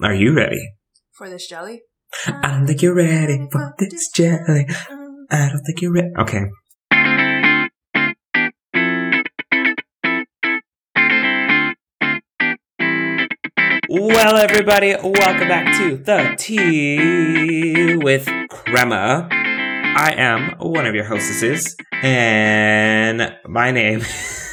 [0.00, 0.74] Are you ready?
[1.10, 1.82] For this jelly?
[2.24, 4.64] I don't think you're ready for this jelly.
[5.28, 6.10] I don't think you're ready.
[6.16, 6.44] Okay.
[13.88, 19.28] Well, everybody, welcome back to the Tea with Crema.
[19.32, 24.02] I am one of your hostesses, and my name.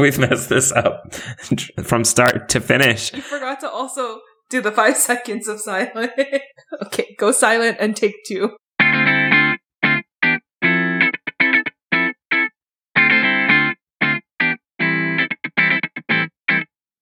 [0.00, 1.14] We've messed this up
[1.82, 3.12] from start to finish.
[3.12, 6.10] You forgot to also do the five seconds of silence.
[6.86, 8.56] okay, go silent and take two.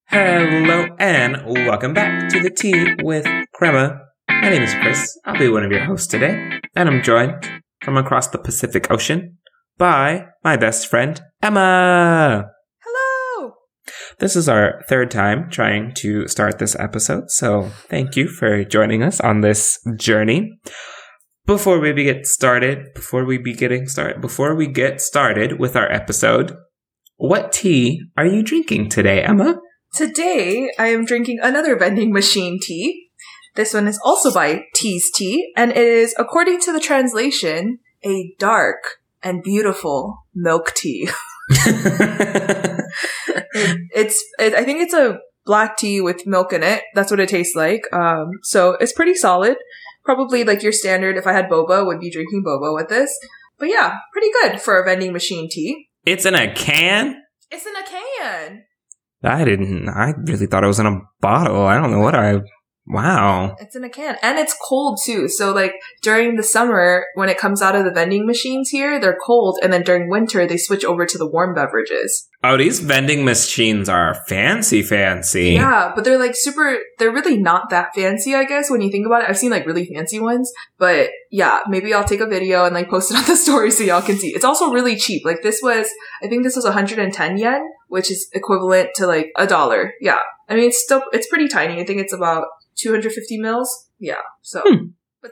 [0.08, 4.00] Hello and welcome back to the Tea with Crema.
[4.28, 5.16] My name is Chris.
[5.24, 7.48] I'll be one of your hosts today, and I'm joined
[7.80, 9.38] from across the Pacific Ocean
[9.76, 12.57] by my best friend Emma.
[14.18, 19.00] This is our third time trying to start this episode, so thank you for joining
[19.00, 20.58] us on this journey.
[21.46, 25.88] Before we get started, before we be getting started, before we get started with our
[25.92, 26.56] episode,
[27.16, 29.60] what tea are you drinking today, Emma?
[29.94, 33.10] Today, I am drinking another vending machine tea.
[33.54, 38.34] This one is also by Tea's Tea, and it is, according to the translation, a
[38.40, 38.82] dark
[39.22, 41.08] and beautiful milk tea.
[41.50, 42.84] It-
[43.94, 46.82] it's, it, I think it's a black tea with milk in it.
[46.94, 47.82] That's what it tastes like.
[47.92, 49.56] Um, so it's pretty solid.
[50.04, 53.10] Probably like your standard, if I had boba, would be drinking boba with this.
[53.58, 55.88] But yeah, pretty good for a vending machine tea.
[56.06, 57.16] it's in a can?
[57.50, 58.62] It's in a can.
[59.22, 59.88] I didn't.
[59.88, 61.66] I really thought it was in a bottle.
[61.66, 62.40] I don't know what I.
[62.88, 63.56] Wow.
[63.60, 64.16] It's in a can.
[64.22, 65.28] And it's cold too.
[65.28, 69.18] So like during the summer, when it comes out of the vending machines here, they're
[69.24, 69.58] cold.
[69.62, 72.28] And then during winter, they switch over to the warm beverages.
[72.42, 75.50] Oh, these vending machines are fancy, fancy.
[75.50, 79.06] Yeah, but they're like super, they're really not that fancy, I guess, when you think
[79.06, 79.28] about it.
[79.28, 82.88] I've seen like really fancy ones, but yeah, maybe I'll take a video and like
[82.88, 84.28] post it on the story so y'all can see.
[84.28, 85.26] It's also really cheap.
[85.26, 85.88] Like this was,
[86.22, 89.94] I think this was 110 yen, which is equivalent to like a dollar.
[90.00, 90.18] Yeah.
[90.48, 91.80] I mean, it's still, it's pretty tiny.
[91.80, 92.46] I think it's about
[92.78, 93.90] 250 mils.
[93.98, 94.14] Yeah.
[94.42, 94.62] So.
[94.64, 94.86] Hmm.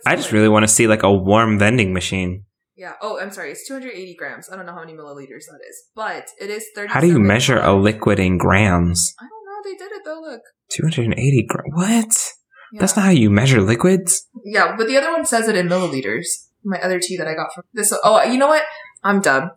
[0.04, 2.44] I just really want to see like a warm vending machine.
[2.76, 2.94] Yeah.
[3.00, 3.52] Oh, I'm sorry.
[3.52, 4.50] It's 280 grams.
[4.50, 6.92] I don't know how many milliliters that is, but it is 30.
[6.92, 9.14] How do you measure a liquid in grams?
[9.18, 9.70] I don't know.
[9.70, 10.20] They did it though.
[10.20, 10.42] Look.
[10.70, 11.72] 280 grams.
[11.72, 12.32] What?
[12.72, 12.80] Yeah.
[12.80, 14.26] That's not how you measure liquids.
[14.44, 16.26] Yeah, but the other one says it in milliliters.
[16.64, 17.96] My other tea that I got from this.
[18.04, 18.64] Oh, you know what?
[19.04, 19.52] I'm dumb.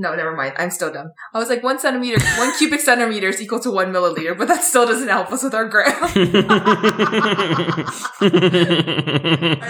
[0.00, 0.54] No, never mind.
[0.58, 1.10] I'm still dumb.
[1.34, 4.62] I was like one centimeter, one cubic centimeter is equal to one milliliter, but that
[4.62, 5.92] still doesn't help us with our gram.
[6.00, 6.12] I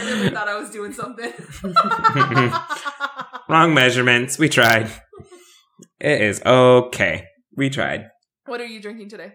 [0.04, 1.32] really thought I was doing something.
[3.48, 4.38] Wrong measurements.
[4.38, 4.90] We tried.
[5.98, 7.24] It is okay.
[7.56, 8.10] We tried.
[8.44, 9.32] what are you drinking today?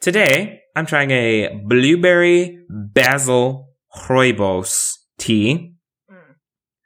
[0.00, 3.68] Today, I'm trying a blueberry basil
[4.08, 5.76] rooibos tea.
[6.10, 6.34] Mm.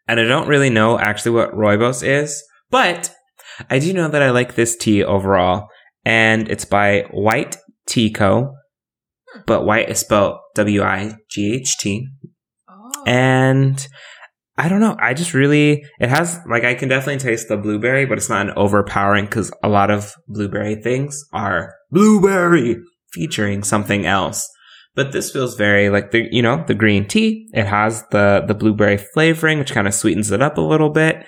[0.08, 3.14] And I don't really know actually what rooibos is, but
[3.70, 5.68] I do know that I like this tea overall.
[6.04, 7.56] And it's by White
[7.86, 8.54] Tea Co.
[9.32, 9.40] Hmm.
[9.46, 12.06] But white is spelled W I G H T.
[12.68, 13.04] Oh.
[13.06, 13.86] And
[14.56, 14.96] I don't know.
[15.00, 18.48] I just really, it has, like, I can definitely taste the blueberry, but it's not
[18.48, 22.76] an overpowering because a lot of blueberry things are blueberry
[23.12, 24.48] featuring something else.
[24.94, 27.48] But this feels very like the, you know, the green tea.
[27.52, 31.24] It has the, the blueberry flavoring, which kind of sweetens it up a little bit.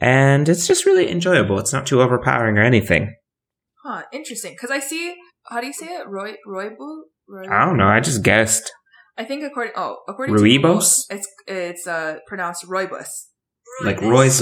[0.00, 1.58] And it's just really enjoyable.
[1.58, 3.14] It's not too overpowering or anything.
[3.84, 4.52] huh, interesting.
[4.52, 5.14] Because I see,
[5.48, 6.06] how do you say it?
[6.08, 6.76] Roy, Roybu?
[7.28, 7.86] Roy- I don't know.
[7.86, 8.70] I just guessed.
[9.16, 10.42] I think according, oh, according Rooibos?
[10.42, 13.08] to Google, it's, it's, uh, pronounced Roybus.
[13.84, 14.40] Like Roy's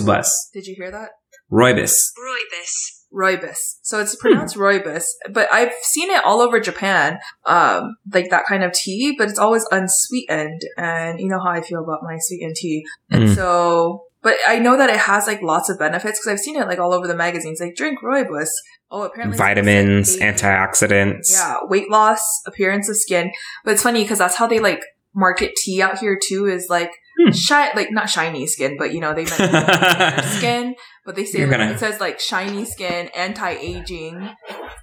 [0.52, 1.10] Did you hear that?
[1.52, 2.10] Roybus.
[2.18, 2.96] Roibus.
[3.14, 3.58] Roibus.
[3.82, 8.64] So it's pronounced Roibus, but I've seen it all over Japan, um, like that kind
[8.64, 10.60] of tea, but it's always unsweetened.
[10.76, 12.84] And you know how I feel about my sweetened tea.
[13.10, 13.34] And Mm.
[13.34, 16.66] so, but I know that it has like lots of benefits because I've seen it
[16.66, 18.48] like all over the magazines, like drink Roibus.
[18.90, 21.30] Oh, apparently Vitamins, to antioxidants.
[21.32, 23.30] Yeah, weight loss, appearance of skin.
[23.64, 24.82] But it's funny because that's how they like
[25.14, 27.30] market tea out here too is like, Hmm.
[27.32, 30.74] shi- like not shiny skin, but you know, they meant skin,
[31.06, 34.28] but they say like, gonna- it says like shiny skin, anti-aging,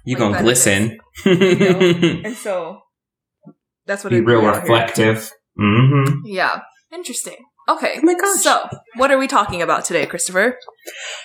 [0.04, 0.98] You like gonna glisten.
[1.24, 1.32] know?
[2.24, 2.80] and so
[3.86, 5.30] that's what Be it real reflective.
[5.58, 6.22] Mm-hmm.
[6.26, 6.60] Yeah,
[6.92, 7.36] interesting.
[7.66, 8.40] Okay, Oh my gosh.
[8.42, 10.58] so what are we talking about today, Christopher?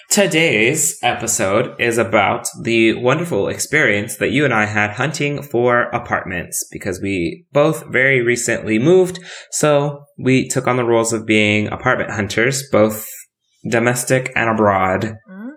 [0.09, 6.65] Today's episode is about the wonderful experience that you and I had hunting for apartments
[6.71, 9.19] because we both very recently moved.
[9.51, 13.05] So we took on the roles of being apartment hunters, both
[13.69, 15.15] domestic and abroad.
[15.27, 15.49] hmm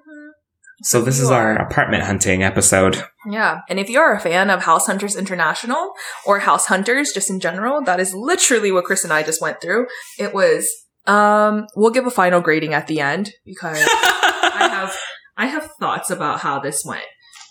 [0.83, 3.05] So this You is our apartment hunting episode.
[3.27, 3.61] Yeah.
[3.69, 5.93] And if you're a fan of House Hunters International
[6.27, 9.61] or House Hunters just in general, that is literally what Chris and I just went
[9.61, 9.87] through.
[10.19, 10.69] It was,
[11.07, 14.97] um, we'll give a final grading at the end because I have,
[15.37, 17.05] I have thoughts about how this went.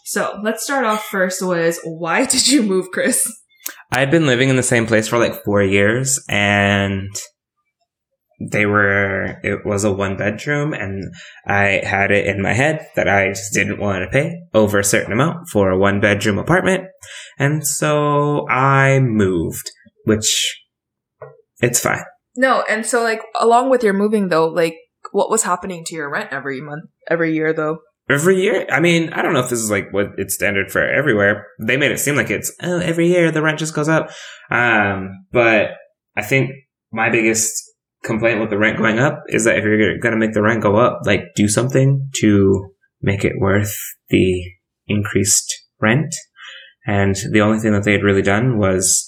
[0.05, 3.25] So let's start off first was why did you move, Chris?
[3.91, 7.09] I'd been living in the same place for like four years and
[8.49, 11.03] they were it was a one bedroom and
[11.45, 14.83] i had it in my head that i just didn't want to pay over a
[14.83, 16.85] certain amount for a one bedroom apartment.
[17.37, 19.69] And so i moved
[20.05, 20.59] which
[21.61, 22.03] it's fine.
[22.35, 24.77] No, and so like along with your moving though, like
[25.11, 27.79] what was happening to your rent every month, every year though?
[28.09, 28.67] every year?
[28.69, 31.47] I mean i don't know if this is like what it's standard for everywhere.
[31.59, 34.09] They made it seem like it's oh every year the rent just goes up.
[34.49, 35.71] Um but
[36.17, 36.51] i think
[36.91, 37.70] my biggest
[38.03, 40.61] complaint with the rent going up is that if you're going to make the rent
[40.61, 42.71] go up like do something to
[43.01, 43.75] make it worth
[44.09, 44.43] the
[44.87, 46.13] increased rent
[46.85, 49.07] and the only thing that they had really done was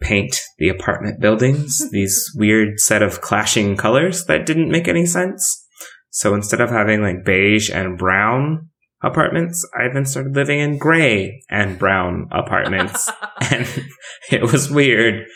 [0.00, 5.66] paint the apartment buildings these weird set of clashing colors that didn't make any sense
[6.10, 8.70] so instead of having like beige and brown
[9.02, 13.10] apartments, I then started living in gray and brown apartments.
[13.50, 13.66] and
[14.30, 15.26] it was weird.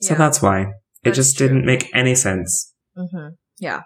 [0.00, 0.18] So Yeah.
[0.18, 0.72] that's why.
[1.02, 1.48] It That's just true.
[1.48, 2.72] didn't make any sense.
[2.96, 3.28] Mm-hmm.
[3.58, 3.82] Yeah.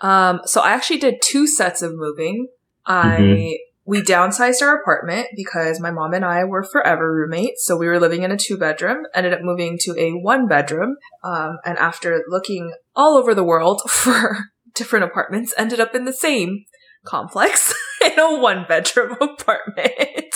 [0.00, 2.48] Um, so I actually did two sets of moving.
[2.86, 3.54] I Mhm.
[3.84, 7.64] we downsized our apartment because my mom and I were forever roommates.
[7.66, 10.96] So we were living in a two bedroom, ended up moving to a one bedroom.
[11.24, 14.38] Um, and after looking all over the world for
[14.74, 16.64] different apartments, ended up in the same
[17.04, 17.74] complex
[18.04, 20.34] in a one bedroom apartment.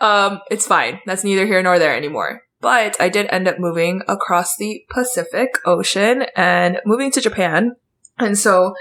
[0.00, 1.00] um, it's fine.
[1.06, 2.42] That's neither here nor there anymore.
[2.60, 7.76] But I did end up moving across the Pacific Ocean and moving to Japan.
[8.18, 8.74] And so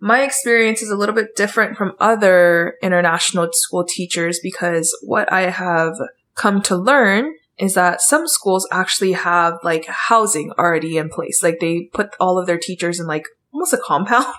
[0.00, 5.50] my experience is a little bit different from other international school teachers because what I
[5.50, 5.94] have
[6.34, 11.42] come to learn is that some schools actually have like housing already in place.
[11.42, 13.24] Like they put all of their teachers in like
[13.56, 14.26] almost a compound.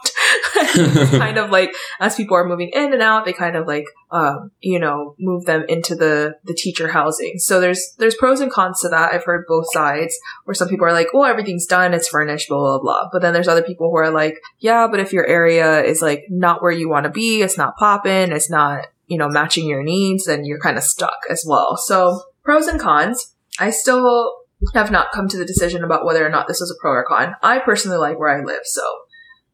[1.12, 4.52] kind of like as people are moving in and out, they kind of like um,
[4.62, 7.38] you know, move them into the the teacher housing.
[7.38, 9.14] So there's there's pros and cons to that.
[9.14, 10.16] I've heard both sides
[10.46, 13.34] where some people are like, "Oh, everything's done, it's furnished, blah blah blah." But then
[13.34, 16.72] there's other people who are like, "Yeah, but if your area is like not where
[16.72, 20.46] you want to be, it's not popping, it's not you know matching your needs, then
[20.46, 23.34] you're kind of stuck as well." So pros and cons.
[23.60, 24.36] I still
[24.75, 27.06] have not come to the decision about whether or not this is a pro or
[27.08, 27.36] con.
[27.42, 28.81] I personally like where I live, so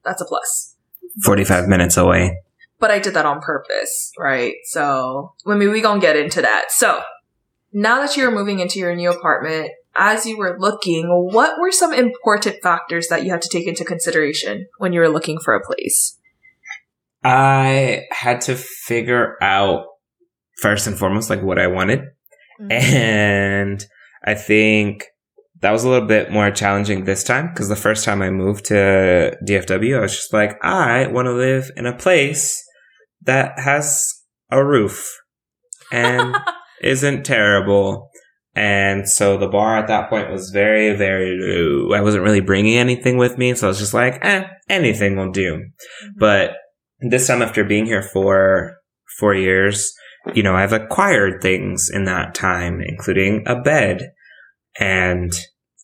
[0.05, 0.75] that's a plus.
[1.13, 2.37] plus 45 minutes away.
[2.79, 4.55] but I did that on purpose, right?
[4.65, 6.65] So, I mean, we gonna get into that.
[6.69, 7.01] So,
[7.71, 11.93] now that you're moving into your new apartment, as you were looking, what were some
[11.93, 15.63] important factors that you had to take into consideration when you were looking for a
[15.63, 16.19] place?
[17.23, 19.85] I had to figure out
[20.61, 21.99] first and foremost like what I wanted.
[22.59, 22.71] Mm-hmm.
[22.71, 23.85] And
[24.25, 25.05] I think
[25.63, 28.65] that was a little bit more challenging this time because the first time I moved
[28.65, 32.61] to DFW, I was just like, I want to live in a place
[33.21, 34.13] that has
[34.51, 35.09] a roof
[35.89, 36.35] and
[36.83, 38.09] isn't terrible.
[38.53, 41.95] And so the bar at that point was very, very low.
[41.95, 43.55] I wasn't really bringing anything with me.
[43.55, 45.63] So I was just like, eh, anything will do.
[46.17, 46.55] But
[46.99, 48.79] this time after being here for
[49.17, 49.93] four years,
[50.33, 54.11] you know, I've acquired things in that time, including a bed
[54.77, 55.31] and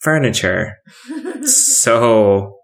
[0.02, 0.78] furniture.
[1.44, 2.58] So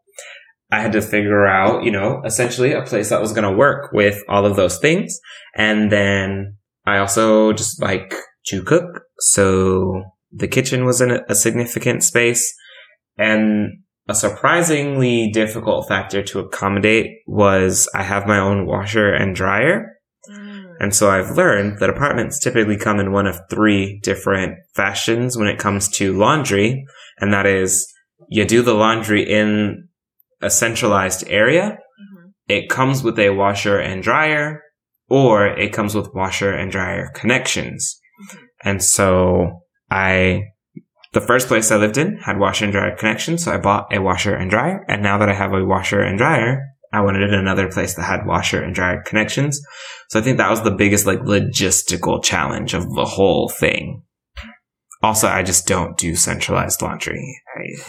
[0.72, 3.92] I had to figure out, you know, essentially a place that was going to work
[3.94, 5.20] with all of those things.
[5.56, 8.14] And then I also just like
[8.48, 9.04] to cook.
[9.20, 12.54] So the kitchen was in a, a significant space
[13.18, 13.70] and
[14.08, 19.94] a surprisingly difficult factor to accommodate was I have my own washer and dryer.
[20.30, 20.74] Mm.
[20.80, 25.48] And so I've learned that apartments typically come in one of three different fashions when
[25.48, 26.86] it comes to laundry.
[27.20, 27.92] And that is
[28.30, 29.88] you do the laundry in
[30.42, 31.72] a centralized area.
[31.72, 32.32] Mhm.
[32.48, 34.62] It comes with a washer and dryer
[35.10, 38.00] or it comes with washer and dryer connections.
[38.22, 38.40] Mhm.
[38.64, 40.44] And so I,
[41.14, 43.44] the first place I lived in had washer and dryer connections.
[43.44, 44.84] So I bought a washer and dryer.
[44.88, 48.26] And now that I have a washer and dryer, I wanted another place that had
[48.26, 49.62] washer and dryer connections.
[50.10, 54.04] So I think that was the biggest like logistical challenge of the whole thing.
[55.04, 57.42] Also, I just don't do centralized laundry.
[57.58, 57.80] I, it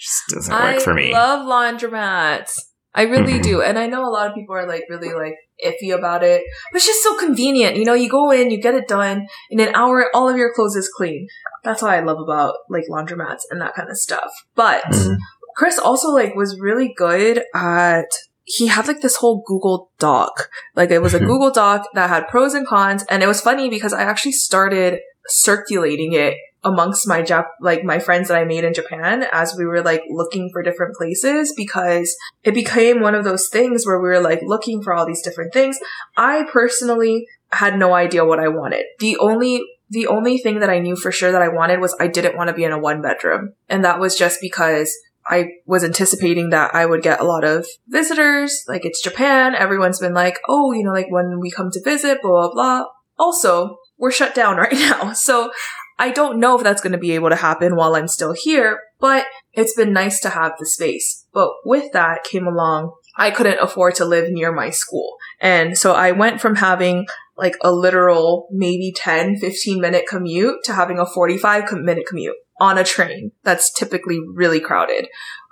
[0.00, 1.12] just doesn't work I for me.
[1.12, 2.50] I love laundromats.
[2.94, 3.42] I really Mhm.
[3.42, 3.62] do.
[3.62, 6.76] And I know a lot of people are like really like iffy about it, but
[6.78, 7.76] it's just so convenient.
[7.76, 10.52] You know, you go in, you get it done in an hour, all of your
[10.52, 11.28] clothes is clean.
[11.62, 14.30] That's what I love about like laundromats and that kind of stuff.
[14.56, 15.16] But Mhm.
[15.56, 18.06] Chris also like was really good at
[18.44, 20.48] he had like this whole Google Doc.
[20.74, 21.26] Like it was a Mhm.
[21.26, 24.98] Google Doc that had pros and cons, and it was funny because I actually started
[25.30, 29.64] circulating it amongst my Jap- like my friends that I made in Japan as we
[29.64, 34.08] were like looking for different places because it became one of those things where we
[34.08, 35.78] were like looking for all these different things.
[36.16, 38.84] I personally had no idea what I wanted.
[38.98, 42.06] The only the only thing that I knew for sure that I wanted was I
[42.06, 43.54] didn't want to be in a one bedroom.
[43.68, 44.94] And that was just because
[45.26, 48.64] I was anticipating that I would get a lot of visitors.
[48.68, 49.54] Like it's Japan.
[49.54, 52.84] Everyone's been like, oh, you know, like when we come to visit, blah, blah, blah.
[53.18, 55.12] Also, we're shut down right now.
[55.12, 55.52] So
[55.98, 58.80] I don't know if that's going to be able to happen while I'm still here,
[58.98, 61.26] but it's been nice to have the space.
[61.32, 65.16] But with that came along, I couldn't afford to live near my school.
[65.40, 70.72] And so I went from having like a literal maybe 10, 15 minute commute to
[70.72, 75.06] having a 45 minute commute on a train that's typically really crowded.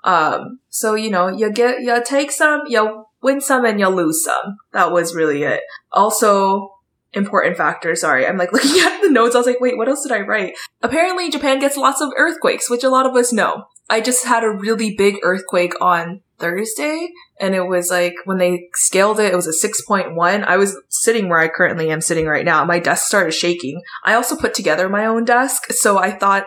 [0.04, 4.24] Um, so, you know, you get, you take some, you win some and you lose
[4.24, 4.56] some.
[4.72, 5.60] That was really it.
[5.92, 6.77] Also,
[7.12, 7.94] important factor.
[7.94, 8.26] Sorry.
[8.26, 9.34] I'm like looking at the notes.
[9.34, 10.54] I was like, wait, what else did I write?
[10.82, 13.64] Apparently Japan gets lots of earthquakes, which a lot of us know.
[13.90, 17.08] I just had a really big earthquake on Thursday
[17.40, 20.44] and it was like when they scaled it, it was a 6.1.
[20.44, 22.64] I was sitting where I currently am sitting right now.
[22.64, 23.80] My desk started shaking.
[24.04, 26.46] I also put together my own desk, so I thought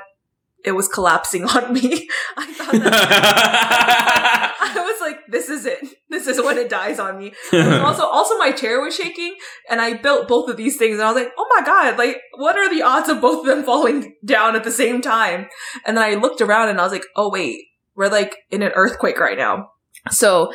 [0.64, 2.10] it was collapsing on me.
[2.38, 5.80] I thought that I was like, this is it.
[6.10, 7.34] This is when it dies on me.
[7.54, 9.36] also, also my chair was shaking
[9.70, 12.22] and I built both of these things and I was like, oh my god, like
[12.36, 15.48] what are the odds of both of them falling down at the same time?
[15.86, 17.60] And then I looked around and I was like, oh wait,
[17.96, 19.72] we're like in an earthquake right now.
[20.10, 20.52] So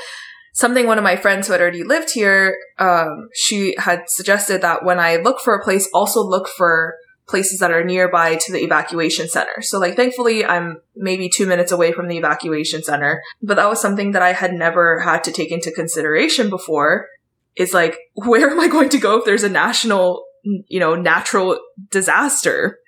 [0.55, 4.85] something one of my friends who had already lived here, um, she had suggested that
[4.85, 6.95] when I look for a place, also look for
[7.29, 9.61] places that are nearby to the evacuation center.
[9.61, 13.81] So like thankfully I'm maybe two minutes away from the evacuation center, but that was
[13.81, 17.09] something that I had never had to take into consideration before
[17.57, 21.59] is like, where am I going to go if there's a national, you know, natural
[21.91, 22.79] disaster?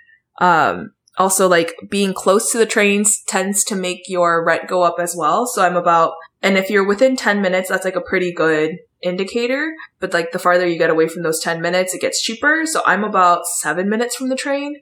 [0.40, 4.96] Um, also like being close to the trains tends to make your rent go up
[4.98, 5.46] as well.
[5.46, 9.74] So I'm about, and if you're within 10 minutes, that's like a pretty good indicator.
[9.98, 12.64] But like the farther you get away from those 10 minutes, it gets cheaper.
[12.64, 14.76] So I'm about seven minutes from the train.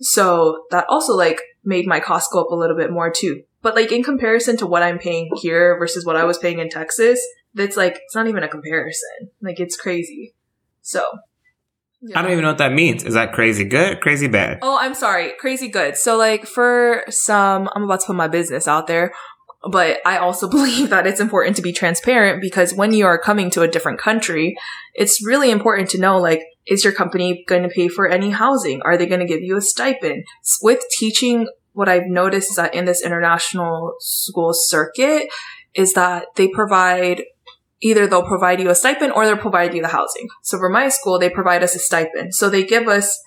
[0.00, 3.42] So that also like made my cost go up a little bit more too.
[3.62, 6.68] But like in comparison to what I'm paying here versus what I was paying in
[6.68, 7.20] Texas,
[7.54, 9.30] that's like, it's not even a comparison.
[9.40, 10.34] Like it's crazy.
[10.82, 11.04] So.
[12.14, 13.04] I don't even know what that means.
[13.04, 14.00] Is that crazy good?
[14.00, 14.60] Crazy bad?
[14.62, 15.32] Oh, I'm sorry.
[15.40, 15.96] Crazy good.
[15.96, 19.12] So like for some, I'm about to put my business out there,
[19.68, 23.50] but I also believe that it's important to be transparent because when you are coming
[23.50, 24.56] to a different country,
[24.94, 28.80] it's really important to know like, is your company going to pay for any housing?
[28.82, 30.24] Are they going to give you a stipend?
[30.62, 35.28] With teaching, what I've noticed is that in this international school circuit
[35.74, 37.22] is that they provide
[37.80, 40.28] either they'll provide you a stipend or they'll provide you the housing.
[40.42, 42.34] So for my school, they provide us a stipend.
[42.34, 43.18] So they give us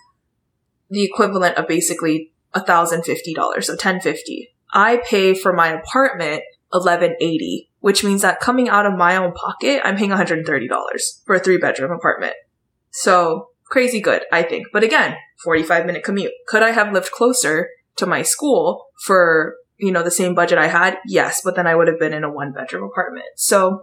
[0.89, 8.21] the equivalent of basically $1,050, so 1050 I pay for my apartment 1180 which means
[8.21, 10.45] that coming out of my own pocket, I'm paying $130
[11.25, 12.35] for a three bedroom apartment.
[12.91, 14.67] So crazy good, I think.
[14.71, 16.31] But again, 45 minute commute.
[16.47, 20.67] Could I have lived closer to my school for, you know, the same budget I
[20.67, 20.99] had?
[21.07, 23.25] Yes, but then I would have been in a one bedroom apartment.
[23.35, 23.81] So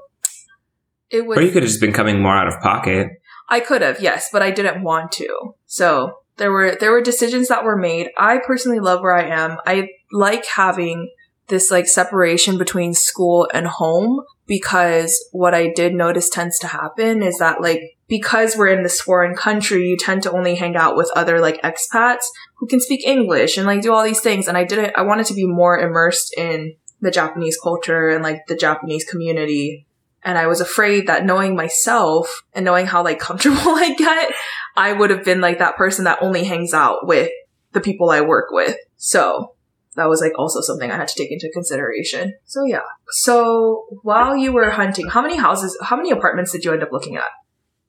[1.10, 1.38] it was.
[1.38, 3.08] Or you could have just been coming more out of pocket.
[3.48, 5.54] I could have, yes, but I didn't want to.
[5.66, 8.08] So there were there were decisions that were made.
[8.16, 9.58] I personally love where I am.
[9.66, 11.10] I like having
[11.48, 17.22] this like separation between school and home because what I did notice tends to happen
[17.22, 20.96] is that like because we're in this foreign country, you tend to only hang out
[20.96, 22.24] with other like expats
[22.56, 24.46] who can speak English and like do all these things.
[24.46, 28.46] And I didn't I wanted to be more immersed in the Japanese culture and like
[28.46, 29.86] the Japanese community
[30.28, 34.30] and I was afraid that knowing myself and knowing how like comfortable I get,
[34.76, 37.30] I would have been like that person that only hangs out with
[37.72, 38.76] the people I work with.
[38.98, 39.54] So
[39.96, 42.34] that was like also something I had to take into consideration.
[42.44, 42.82] So yeah.
[43.08, 46.92] So while you were hunting, how many houses, how many apartments did you end up
[46.92, 47.30] looking at?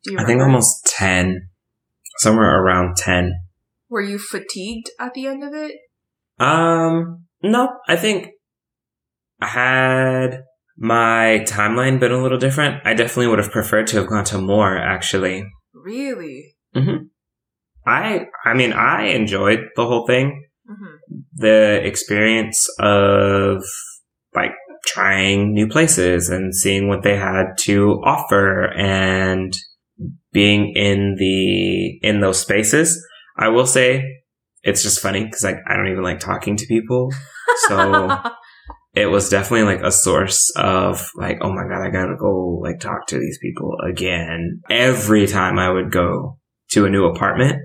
[0.05, 1.50] Do you I think almost 10.
[2.19, 3.34] Somewhere around 10.
[3.89, 5.75] Were you fatigued at the end of it?
[6.39, 8.29] Um, no, I think
[9.41, 10.43] I had
[10.81, 12.81] my timeline been a little different.
[12.86, 15.45] I definitely would have preferred to have gone to more, actually.
[15.74, 16.55] Really?
[16.74, 17.07] hmm
[17.86, 20.48] I, I mean, I enjoyed the whole thing.
[20.67, 20.95] hmm
[21.36, 23.63] The experience of
[24.33, 24.51] like
[24.86, 29.53] trying new places and seeing what they had to offer and
[30.31, 33.05] being in the, in those spaces.
[33.38, 34.03] I will say
[34.63, 37.12] it's just funny because like I don't even like talking to people.
[37.67, 38.07] So
[38.93, 42.79] it was definitely like a source of like, oh my God, I gotta go like
[42.79, 46.38] talk to these people again every time I would go
[46.72, 47.58] to a new apartment.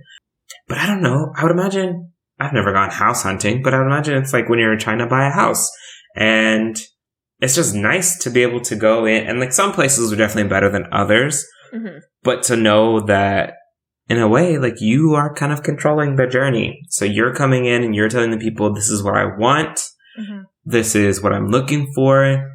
[0.69, 1.33] But I don't know.
[1.37, 4.59] I would imagine I've never gone house hunting, but I would imagine it's like when
[4.59, 5.71] you're trying to buy a house
[6.17, 6.77] and
[7.41, 10.49] it's just nice to be able to go in and like some places are definitely
[10.49, 11.99] better than others, Mm-hmm.
[12.23, 13.55] but to know that
[14.09, 16.81] in a way, like you are kind of controlling the journey.
[16.89, 19.81] So you're coming in and you're telling the people, this is what I want.
[20.19, 20.43] Mm-hmm.
[20.65, 22.51] This is what I'm looking for.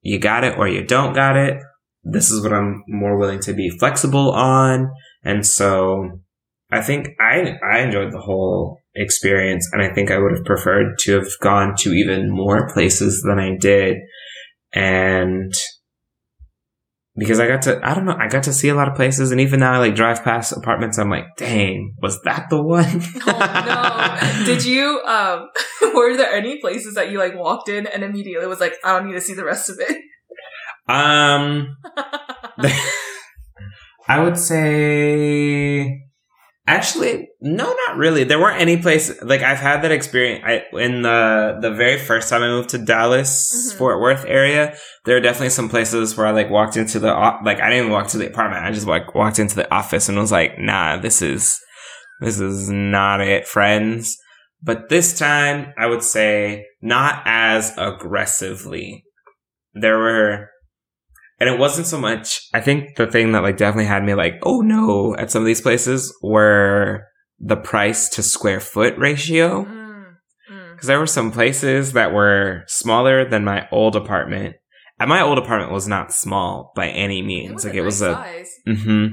[0.00, 1.62] You got it or you don't got it.
[2.02, 4.90] This is what I'm more willing to be flexible on.
[5.24, 6.20] And so
[6.70, 10.98] I think I, I enjoyed the whole experience and I think I would have preferred
[11.00, 13.98] to have gone to even more places than I did.
[14.74, 15.52] And
[17.16, 19.30] because I got to, I don't know, I got to see a lot of places
[19.30, 23.02] and even now I like drive past apartments, I'm like, dang, was that the one?
[23.26, 24.44] Oh no!
[24.46, 25.00] Did you?
[25.02, 25.48] Um,
[25.94, 29.08] were there any places that you like walked in and immediately was like, I don't
[29.08, 29.96] need to see the rest of it?
[30.88, 31.76] Um,
[34.08, 36.02] I would say,
[36.66, 38.24] actually, no, not really.
[38.24, 40.44] There weren't any place like I've had that experience.
[40.46, 43.78] I in the the very first time I moved to Dallas, Mhm.
[43.78, 44.74] Fort Worth area.
[45.04, 47.12] There are definitely some places where I like walked into the
[47.44, 48.64] like I didn't even walk to the apartment.
[48.64, 51.58] I just like walked into the office and was like, nah, this is
[52.20, 54.16] this is not it, friends.
[54.64, 59.04] But this time, I would say not as aggressively.
[59.74, 60.50] There were
[61.42, 64.34] and it wasn't so much i think the thing that like definitely had me like
[64.44, 67.02] oh no at some of these places were
[67.40, 70.04] the price to square foot ratio Mm,
[70.52, 70.72] mm.
[70.72, 74.56] because there were some places that were smaller than my old apartment
[75.00, 78.50] and my old apartment was not small by any means like it was a size.
[78.66, 79.06] hmm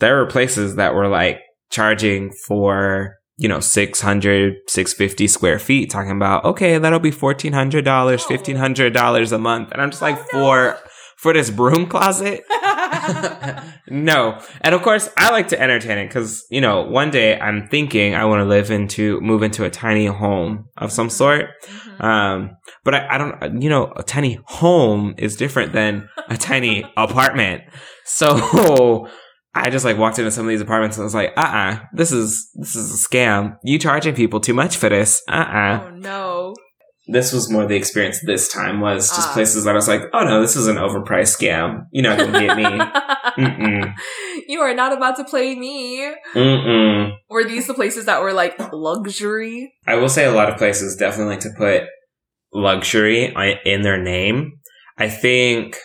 [0.00, 1.38] there were places that were like
[1.70, 9.32] charging for you know 600 650 square feet talking about okay that'll be $1400 $1500
[9.32, 10.38] a month and i'm just like Oh, no.
[10.40, 10.78] for
[11.18, 12.44] for this broom closet
[13.88, 14.40] no.
[14.60, 18.14] And of course, I like to entertain it because, you know, one day I'm thinking
[18.14, 21.46] I want to live into, move into a tiny home of some sort.
[21.66, 22.04] Mhm.
[22.04, 22.50] Um,
[22.84, 27.62] but I, I don't, you know, a tiny home is different than a tiny apartment.
[28.04, 29.08] So
[29.54, 31.80] I just like walked into some of these apartments and I was like, uh uh
[31.92, 33.56] this is, this is a scam.
[33.64, 35.22] You charging people too much for this.
[35.28, 36.54] Uh uh Oh no!
[37.10, 39.32] This was more the experience this time was just Ah.
[39.32, 41.86] places that I was like, oh no, this is an overpriced scam.
[41.90, 42.64] You're not going to get me.
[43.38, 43.94] Mm-mm.
[44.48, 46.12] you are not about to play me.
[46.34, 47.12] Mm-mm.
[47.30, 49.72] Were these the places that were like luxury?
[49.86, 51.84] I will say a lot of places definitely like to put
[52.52, 54.52] luxury in their name.
[54.98, 55.76] I think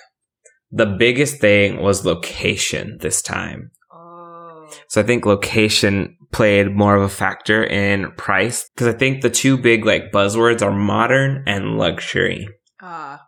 [0.72, 3.72] the biggest thing was location this time.
[3.94, 4.68] Oh.
[4.90, 9.30] So I think location played more of a factor in price because I think the
[9.30, 12.50] two big like buzzwords are modern and luxury.
[12.82, 13.22] Ah.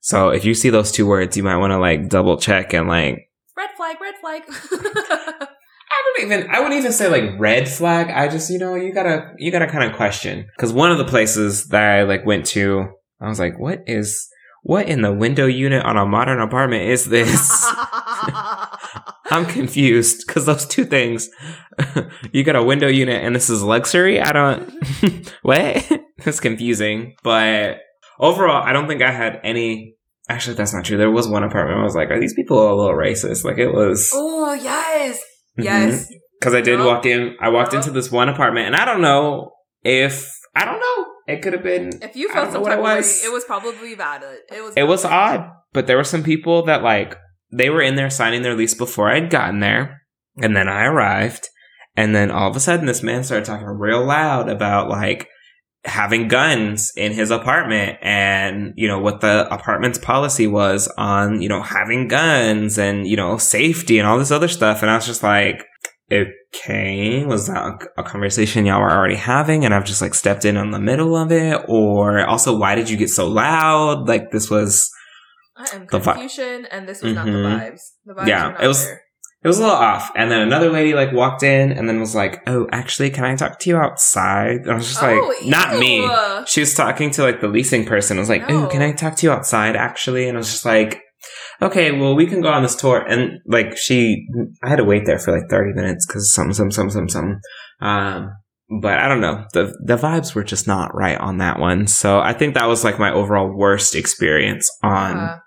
[0.00, 2.86] So if you see those two words, you might want to like double check and
[2.86, 4.42] like red flag, red flag.
[5.92, 8.10] I wouldn't even I wouldn't even say like red flag.
[8.10, 11.04] I just you know you gotta you gotta kind of question because one of the
[11.04, 12.86] places that I like went to,
[13.20, 14.28] I was like, what is
[14.62, 17.66] what in the window unit on a modern apartment is this?
[19.30, 21.28] I'm confused because those two things,
[22.32, 24.20] you got a window unit and this is luxury.
[24.20, 25.90] I don't what?
[26.26, 27.78] It's confusing, but
[28.18, 29.94] overall, I don't think I had any.
[30.28, 30.98] Actually, that's not true.
[30.98, 31.80] There was one apartment.
[31.80, 33.42] I was like, are these people a little racist?
[33.42, 34.10] Like it was.
[34.12, 35.18] oh yes,
[35.58, 35.64] Mhm.
[35.64, 36.06] yes.
[36.38, 36.86] Because I did Yup.
[36.86, 37.82] walk in, I walked Yup.
[37.84, 41.06] into this one apartment, and I don't know if I don't know.
[41.26, 41.88] It could have been.
[42.02, 44.40] If you felt some type it of way, it was probably valid.
[44.52, 44.74] It was.
[44.76, 47.16] It was odd, but there were some people that like
[47.52, 50.02] they were in there signing their lease before I'd gotten there,
[50.40, 51.48] and then I arrived,
[51.96, 55.28] and then all of a sudden this man started talking real loud about like
[55.84, 61.48] having guns in his apartment and you know what the apartment's policy was on you
[61.48, 64.82] know having guns and you know safety and all this other stuff.
[64.82, 65.64] And i was just like
[66.12, 69.64] okay was that a conversation y'all were already having?
[69.64, 71.62] And i've just like stepped in on the middle of it?
[71.66, 74.06] Or also why did you get so loud?
[74.06, 74.90] Like this was
[75.60, 77.60] I am The vi- confusion, and this was not the Mhm.
[77.60, 77.80] vibes.
[78.06, 79.02] The vibes Yeah, it was- there.
[79.42, 82.14] it was a little off and then another lady like walked in and then was
[82.14, 85.06] like oh actually can i talk to you outside and i was just Oh,
[85.38, 86.06] like not me
[86.46, 88.18] she was talking to like the leasing person.
[88.18, 90.66] I was like, "Oh, can I talk to you outside?" Actually, and I was just
[90.66, 91.00] like,
[91.62, 94.26] "Okay, well, we can go on this tour." And like, she,
[94.62, 97.40] I had to wait there for like thirty minutes because something, something, something, something, something.
[97.80, 98.30] Um,
[98.82, 99.44] but I don't know.
[99.52, 101.86] the The vibes were just not right on that one.
[101.86, 105.38] So I think that was like my overall worst experience on Uh,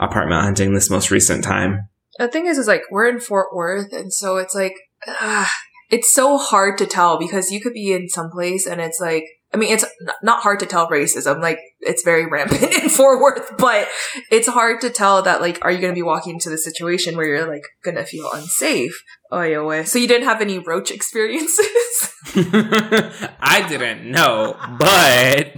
[0.00, 1.88] apartment hunting this most recent time.
[2.18, 4.74] the thing is, is like we're in Fort Worth, and so it's like
[5.06, 5.52] ah,
[5.90, 9.24] it's so hard to tell because you could be in some place and it's like
[9.52, 9.84] I mean, it's
[10.22, 11.42] not hard to tell racism.
[11.42, 13.88] Like, it's very rampant in Fort Worth, but
[14.30, 17.16] it's hard to tell that, like, are you going to be walking into the situation
[17.16, 19.02] where you're, like, going to feel unsafe?
[19.32, 19.82] Oh, yeah.
[19.82, 21.66] So you didn't have any roach experiences?
[23.40, 25.56] I didn't know, but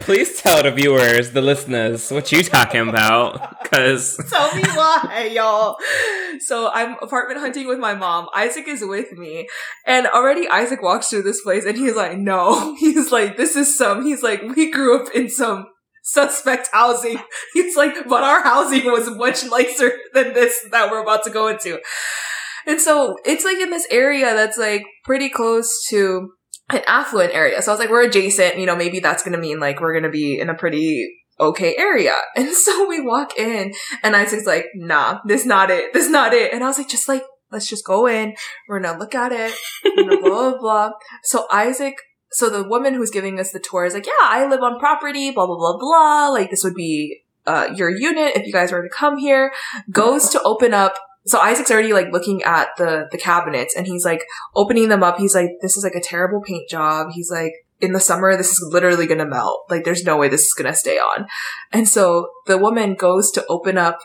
[0.00, 3.64] please tell the viewers, the listeners, what you talking about.
[3.64, 5.76] Cause Tell me why, y'all.
[6.40, 8.28] So I'm apartment hunting with my mom.
[8.34, 9.48] Isaac is with me.
[9.86, 12.74] And already Isaac walks through this place and he's like, no.
[12.78, 15.66] He's like, this is some, he's like, we grew up in some
[16.06, 17.18] suspect housing.
[17.52, 21.48] He's like, but our housing was much nicer than this that we're about to go
[21.48, 21.80] into.
[22.66, 26.30] And so it's like in this area that's like pretty close to
[26.70, 27.62] an affluent area.
[27.62, 29.92] So I was like, we're adjacent, you know, maybe that's going to mean like we're
[29.92, 32.14] going to be in a pretty okay area.
[32.36, 35.92] And so we walk in and Isaac's like, nah, this not it.
[35.92, 36.52] This not it.
[36.52, 38.34] And I was like, just like, let's just go in.
[38.68, 39.54] We're going to look at it.
[39.96, 40.90] Blah, blah, blah.
[41.22, 41.94] So Isaac,
[42.32, 45.30] so the woman who's giving us the tour is like, yeah, I live on property,
[45.30, 46.28] blah, blah, blah, blah.
[46.28, 49.52] Like this would be, uh, your unit if you guys were to come here.
[49.90, 50.94] Goes to open up
[51.26, 55.18] so Isaac's already like looking at the the cabinets and he's like opening them up.
[55.18, 57.08] He's like, this is like a terrible paint job.
[57.12, 59.64] He's like, in the summer, this is literally gonna melt.
[59.68, 61.26] Like, there's no way this is gonna stay on.
[61.72, 63.98] And so the woman goes to open up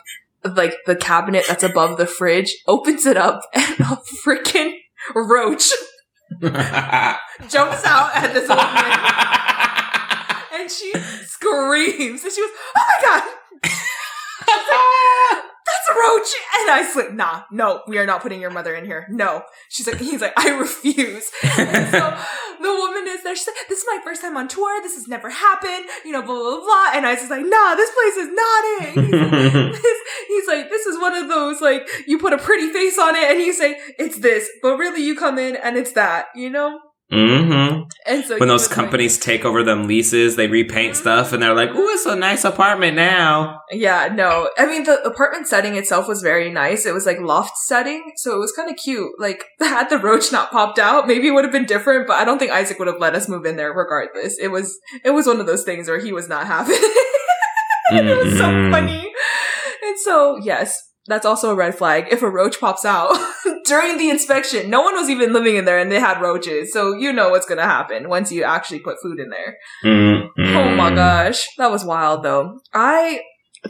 [0.44, 4.74] like the cabinet that's above the fridge, opens it up, and a freaking
[5.14, 5.70] roach
[6.40, 8.62] jumps out at this woman
[10.60, 10.92] and she
[11.26, 13.22] screams and she goes, "Oh my god!"
[15.90, 19.06] A roach, and I said, "Nah, no, we are not putting your mother in here.
[19.10, 22.18] No." She's like, "He's like, I refuse." And so
[22.60, 23.34] the woman is there.
[23.34, 24.80] She's like, "This is my first time on tour.
[24.82, 26.90] This has never happened." You know, blah blah blah.
[26.94, 30.70] And I was like, "Nah, this place is not it." He's like, this, he's like,
[30.70, 33.52] "This is one of those like you put a pretty face on it, and you
[33.52, 36.78] say it's this, but really you come in and it's that." You know.
[37.12, 41.32] Hmm And so When those was like- companies take over them leases, they repaint stuff,
[41.32, 44.48] and they're like, "Ooh, it's a nice apartment now." Yeah, no.
[44.56, 46.86] I mean, the apartment setting itself was very nice.
[46.86, 49.10] It was like loft setting, so it was kind of cute.
[49.18, 52.24] Like, had the roach not popped out, maybe it would have been different, but I
[52.24, 54.38] don't think Isaac would have let us move in there regardless.
[54.40, 57.04] It was, it was one of those things where he was not it.
[57.90, 59.12] and it was so funny.
[59.84, 62.06] And so, yes, that's also a red flag.
[62.10, 63.14] If a roach pops out
[63.72, 66.74] during the inspection, no one was even living in there and they had roaches.
[66.74, 69.56] So you know what's gonna happen once you actually put food in there.
[69.82, 70.28] Mm-mm.
[70.38, 71.46] Oh my gosh.
[71.56, 72.60] That was wild though.
[72.74, 73.22] I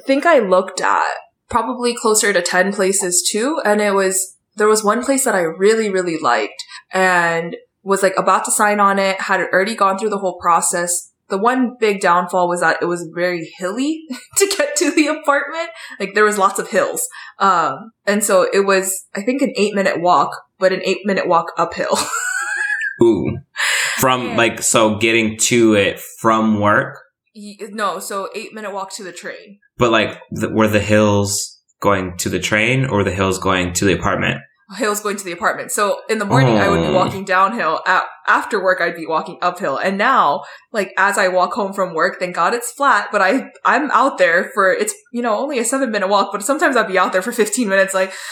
[0.04, 1.14] think I looked at
[1.48, 3.60] probably closer to 10 places too.
[3.64, 8.14] And it was, there was one place that I really, really liked and was like
[8.18, 11.12] about to sign on it, had already gone through the whole process.
[11.28, 14.02] The one big downfall was that it was very hilly
[14.38, 15.68] to get to the apartment.
[16.00, 17.06] Like there was lots of hills.
[17.38, 21.26] Um, and so it was, I think an eight minute walk, but an eight minute
[21.26, 21.96] walk uphill.
[23.02, 23.38] Ooh.
[23.98, 24.36] From Yeah.
[24.36, 26.98] like so getting to it from work,
[27.34, 29.58] Y- no, so eight minute walk to the train.
[29.78, 33.84] but like the, were the hills going to the train or the hills going to
[33.86, 34.40] the apartment?
[34.76, 35.72] Hills going to the apartment.
[35.72, 36.94] So in the morning, I would be Oh.
[36.94, 37.80] walking downhill.
[37.87, 39.76] A after work, I'd be walking uphill.
[39.78, 43.08] And now, like as I walk home from work, thank God it's flat.
[43.12, 46.42] But I I'm out there for it's you know only a seven minute walk, but
[46.42, 48.12] sometimes I'd be out there for fifteen minutes, like.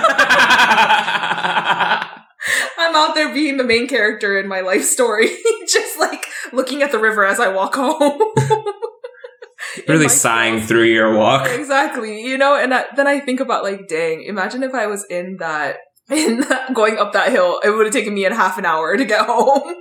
[2.78, 5.28] I'm out there being the main character in my life story,
[5.68, 8.20] just like looking at the river as I walk home.
[9.86, 11.48] In really sighing through your walk.
[11.48, 12.22] Exactly.
[12.22, 15.36] You know, and I, then I think about like, dang, imagine if I was in
[15.38, 15.76] that,
[16.10, 18.96] in that, going up that hill, it would have taken me a half an hour
[18.96, 19.74] to get home.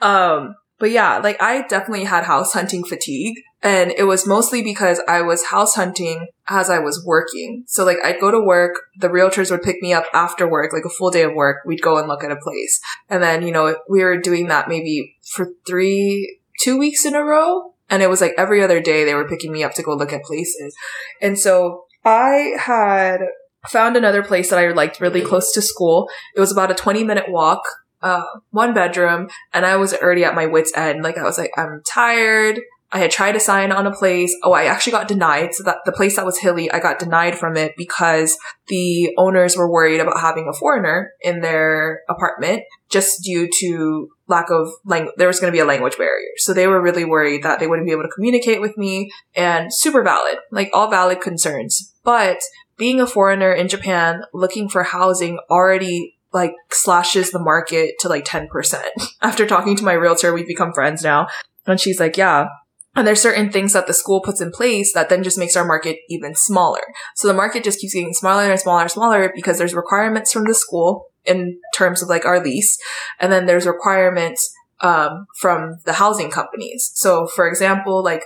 [0.00, 5.00] Um, but yeah, like I definitely had house hunting fatigue and it was mostly because
[5.08, 7.64] I was house hunting as I was working.
[7.66, 10.84] So like I'd go to work, the realtors would pick me up after work, like
[10.84, 11.58] a full day of work.
[11.64, 12.80] We'd go and look at a place.
[13.08, 17.24] And then, you know, we were doing that maybe for three, two weeks in a
[17.24, 17.73] row.
[17.94, 20.12] And it was like every other day they were picking me up to go look
[20.12, 20.74] at places.
[21.22, 23.20] And so I had
[23.68, 26.10] found another place that I liked really close to school.
[26.34, 27.62] It was about a 20 minute walk,
[28.02, 31.04] uh, one bedroom, and I was already at my wit's end.
[31.04, 32.58] Like I was like, I'm tired.
[32.94, 34.34] I had tried to sign on a place.
[34.44, 35.52] Oh, I actually got denied.
[35.52, 39.56] So that the place that was hilly, I got denied from it because the owners
[39.56, 45.14] were worried about having a foreigner in their apartment just due to lack of language.
[45.18, 46.28] There was going to be a language barrier.
[46.36, 49.74] So they were really worried that they wouldn't be able to communicate with me and
[49.74, 51.92] super valid, like all valid concerns.
[52.04, 52.38] But
[52.76, 58.24] being a foreigner in Japan looking for housing already like slashes the market to like
[58.24, 58.82] 10%.
[59.22, 61.26] After talking to my realtor, we've become friends now.
[61.66, 62.48] And she's like, yeah.
[62.96, 65.64] And there's certain things that the school puts in place that then just makes our
[65.64, 66.80] market even smaller.
[67.16, 70.44] So the market just keeps getting smaller and smaller and smaller because there's requirements from
[70.44, 72.78] the school in terms of like our lease.
[73.18, 76.92] And then there's requirements um, from the housing companies.
[76.94, 78.24] So, for example, like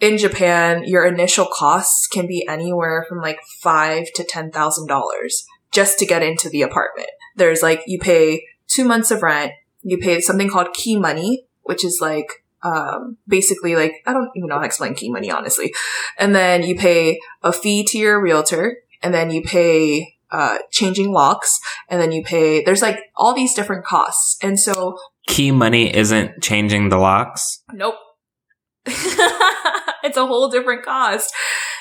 [0.00, 5.44] in Japan, your initial costs can be anywhere from like five to ten thousand dollars
[5.72, 7.08] just to get into the apartment.
[7.34, 9.52] There's like you pay two months of rent,
[9.82, 14.48] you pay something called key money, which is like um, basically like I don't even
[14.48, 15.72] know how to explain key money honestly,
[16.18, 21.12] and then you pay a fee to your realtor, and then you pay uh, changing
[21.12, 22.64] locks, and then you pay.
[22.64, 27.62] There's like all these different costs, and so Key money isn't changing the locks.
[27.72, 27.96] Nope.
[28.86, 31.32] it's a whole different cost.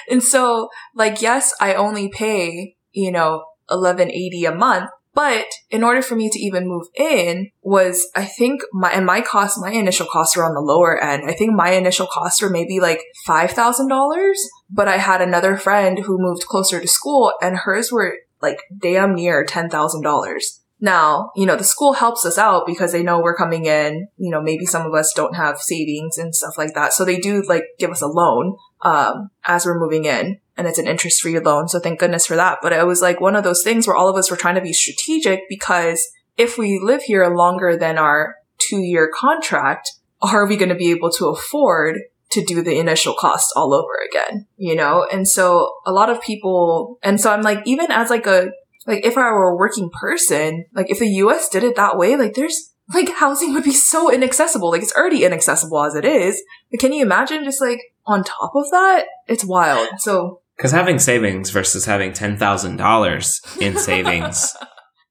[0.10, 6.02] And so, like, yes, I only pay, you know, 1180 a month, but in order
[6.02, 10.06] for me to even move in was, I think my, and my costs, my initial
[10.06, 11.24] costs were on the lower end.
[11.26, 14.34] I think my initial costs were maybe like $5,000,
[14.70, 19.16] but I had another friend who moved closer to school and hers were like damn
[19.16, 20.42] near $10,000.
[20.82, 24.30] Now, you know, the school helps us out because they know we're coming in, you
[24.30, 26.92] know, maybe some of us don't have savings and stuff like that.
[26.92, 30.80] So they do like give us a loan, um, as we're moving in and it's
[30.80, 31.68] an interest free loan.
[31.68, 32.60] So thank goodness for that.
[32.62, 34.62] But it was like one of those things where all of us were trying to
[34.62, 39.92] be strategic because if we live here longer than our two year contract,
[40.22, 42.00] are we going to be able to afford
[42.32, 45.06] to do the initial cost all over again, you know?
[45.12, 48.52] And so a lot of people, and so I'm like, even as like a
[48.88, 52.16] like if I were a working person, like if the US did it that way,
[52.16, 54.70] like there's like housing would be so inaccessible.
[54.70, 56.42] Like it's already inaccessible as it is.
[56.72, 59.06] But can you imagine just like on top of that?
[59.28, 60.00] It's wild.
[60.00, 64.56] So Because having savings versus having $10,000 in savings,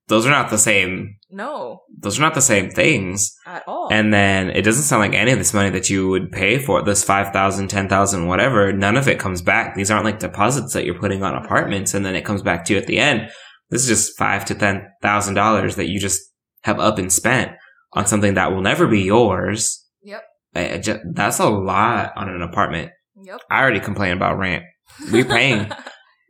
[0.09, 1.17] those are not the same.
[1.31, 3.35] no, Those are not the same things.
[3.47, 3.89] at all.
[3.91, 6.83] And then it doesn't sound like any of this money that you would pay for
[6.83, 9.75] this 5,000, 10,000, whatever, none of it comes back.
[9.75, 12.73] These aren't like deposits that you're putting on apartments and then it comes back to
[12.75, 13.29] you at the end.
[13.71, 16.21] This is just five to ten thousand dollars that you just
[16.63, 17.53] have up and spent
[17.95, 19.85] on something that will never be yours.
[20.03, 20.23] Yep.
[20.55, 22.93] I- I ju- that's a lot on an apartment.
[23.23, 23.41] yep.
[23.51, 24.63] I already complain about rent.
[25.11, 25.71] We're paying,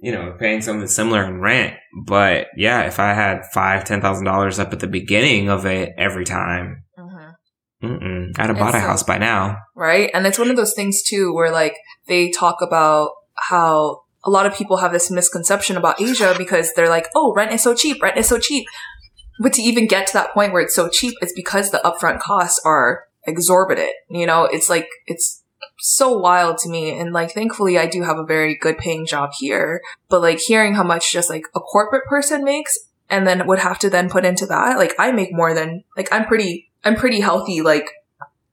[0.01, 1.75] you know, paying something similar in rent.
[2.07, 5.93] But yeah, if I had five, ten thousand dollars up at the beginning of it
[5.99, 7.31] every time, hmm
[7.83, 9.59] mm-mm, I'd have bought a house by now.
[9.75, 10.11] Right.
[10.15, 14.47] And it's one of those things too where like they talk about how a lot
[14.47, 18.03] of people have this misconception about Asia because they're like, oh, rent is so cheap,
[18.03, 18.67] rent is so cheap.
[19.41, 22.21] But to even get to that point where it's so cheap, it's because the upfront
[22.21, 23.93] costs are exorbitant.
[24.09, 25.43] You know, it's like, it's
[25.79, 26.99] so wild to me.
[26.99, 29.81] And like, thankfully, I do have a very good paying job here.
[30.09, 32.79] But like, hearing how much just like a corporate person makes
[33.11, 36.09] and then would have to then put into that, like, I make more than, like,
[36.11, 37.91] I'm pretty, I'm pretty healthy, like,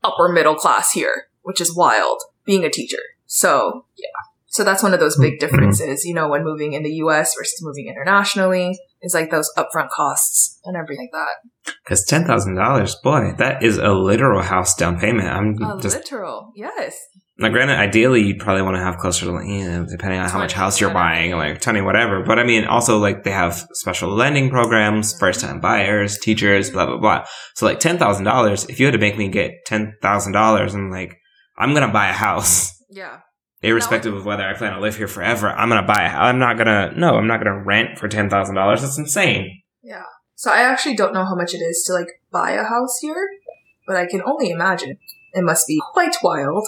[0.04, 3.02] upper middle class here, which is wild being a teacher.
[3.28, 4.08] So yeah.
[4.48, 5.48] So that's one of those big mm-hmm.
[5.48, 9.90] differences, you know, when moving in the US versus moving internationally is like those upfront
[9.90, 11.50] costs and everything like that.
[11.92, 15.28] Because ten thousand dollars, boy, that is a literal house down payment.
[15.28, 16.54] I'm A just literal.
[16.56, 16.98] Yes.
[17.38, 17.50] now.
[17.50, 20.38] Granted, ideally, you'd probably want to have closer to, like, you know, depending on how
[20.38, 22.24] much house you're buying, like twenty, whatever.
[22.24, 26.86] But I mean, also like they have special lending programs, first time buyers, teachers, blah
[26.86, 27.26] blah blah.
[27.56, 30.74] So like ten thousand dollars, if you had to make me get ten thousand dollars,
[30.74, 31.18] I'm like,
[31.58, 32.72] I'm gonna buy a house.
[32.90, 33.20] Yeah.
[33.62, 36.06] Irrespective of whether I plan to live here forever, I'm gonna buy.
[36.06, 36.94] A, I'm not gonna.
[36.96, 38.82] No, I'm not gonna rent for ten thousand dollars.
[38.82, 39.61] That's insane.
[40.46, 40.52] Yeah.
[40.52, 43.30] So I actually don't know how much it is to like buy a house here,
[43.88, 44.98] but I can only imagine
[45.34, 46.68] it must be quite wild.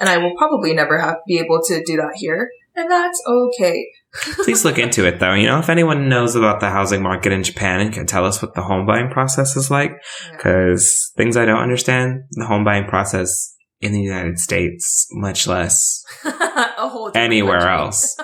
[0.00, 2.50] And I will probably never have be able to do that here.
[2.76, 3.86] And that's okay.
[4.42, 5.34] Please look into it though.
[5.34, 8.42] You know, if anyone knows about the housing market in Japan and can tell us
[8.42, 10.36] what the home buying process is like, Yeah.
[10.36, 16.02] because things I don't understand, the home buying process in the United States, much less
[16.24, 17.74] a whole different anywhere country.
[17.74, 18.16] else.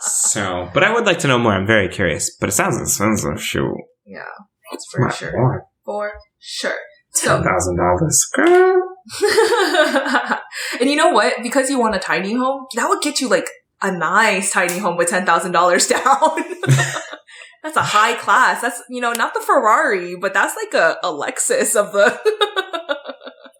[0.00, 1.52] So, but I would like to know more.
[1.52, 2.36] I'm very curious.
[2.38, 3.42] But it sounds expensive.
[3.42, 3.74] Shoot,
[4.08, 4.24] Yeah,
[4.70, 5.32] that's for My sure.
[5.36, 5.60] Lord.
[5.84, 6.78] For sure.
[7.14, 8.82] ten So, thousand dollars, girl.
[10.80, 11.34] and you know what?
[11.42, 13.48] Because you want a tiny home, that would get you like
[13.82, 16.02] a nice tiny home with ten thousand dollars down.
[17.62, 18.62] that's a high class.
[18.62, 22.18] That's you know not the Ferrari, but that's like a, a Lexus of the.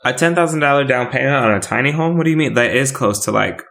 [0.05, 2.17] A ten thousand dollar down payment on a tiny home.
[2.17, 2.55] What do you mean?
[2.55, 3.63] That is close to like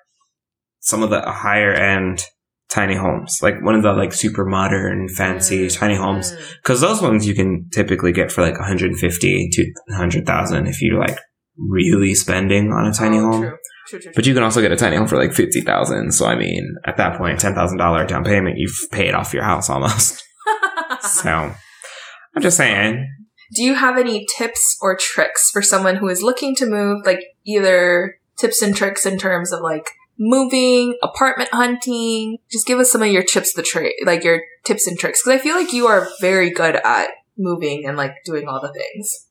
[0.80, 2.26] some of the higher end
[2.70, 5.80] tiny homes, like one of the like super modern, fancy mm-hmm.
[5.80, 6.34] tiny homes.
[6.62, 11.18] Because those ones you can typically get for like 150 to 100,000 if you're like
[11.58, 13.42] really spending on a tiny Oh, home.
[13.42, 13.58] True.
[13.88, 16.12] True, true, But you can also get a tiny home for like 50,000.
[16.12, 20.24] So I mean, at that point, $10,000 down payment, you've paid off your house almost.
[21.02, 23.08] so I'm just saying,
[23.56, 27.06] Do you have any tips or tricks for someone who is looking to move?
[27.06, 32.38] Like either tips and tricks in terms of like moving, apartment hunting.
[32.52, 35.40] Just give us some of your tips the trade, like your tips and tricks, because
[35.40, 39.28] I feel like you are very good at moving and like doing all the things.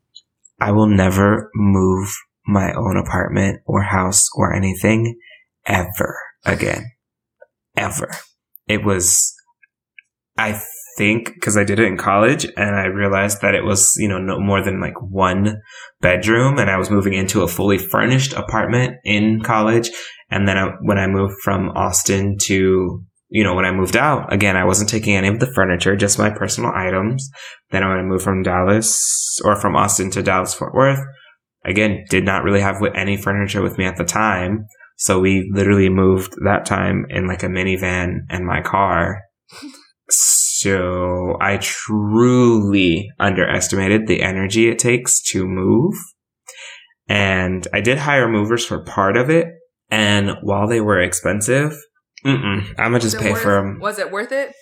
[0.60, 2.14] I will never move
[2.46, 5.18] my own apartment or house or anything
[5.66, 6.92] ever again.
[7.76, 8.10] Ever.
[8.66, 9.34] It was,
[10.38, 10.60] I
[10.96, 14.18] think, because I did it in college and I realized that it was, you know,
[14.18, 15.60] no more than like one
[16.00, 19.90] bedroom and I was moving into a fully furnished apartment in college.
[20.30, 24.32] And then I, when I moved from Austin to you know, when I moved out,
[24.32, 27.28] again, I wasn't taking any of the furniture, just my personal items.
[27.70, 31.00] Then when I moved from Dallas or from Austin to Dallas Fort Worth,
[31.64, 34.66] again, did not really have any furniture with me at the time.
[34.96, 39.22] So we literally moved that time in like a minivan and my car.
[40.08, 45.94] So I truly underestimated the energy it takes to move.
[47.08, 49.46] And I did hire movers for part of it.
[49.90, 51.72] And while they were expensive,
[52.24, 52.68] Mm-mm.
[52.78, 53.78] I'm gonna just pay worth, for them.
[53.80, 54.52] Was it worth it?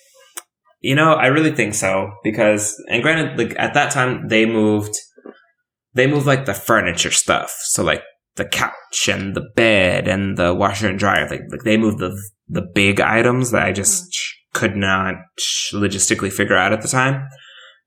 [0.81, 4.95] You know, I really think so because, and granted, like at that time they moved,
[5.95, 8.03] they moved like the furniture stuff, so like
[8.37, 12.15] the couch and the bed and the washer and dryer, like like they moved the
[12.49, 14.59] the big items that I just mm-hmm.
[14.59, 15.15] could not
[15.73, 17.27] logistically figure out at the time.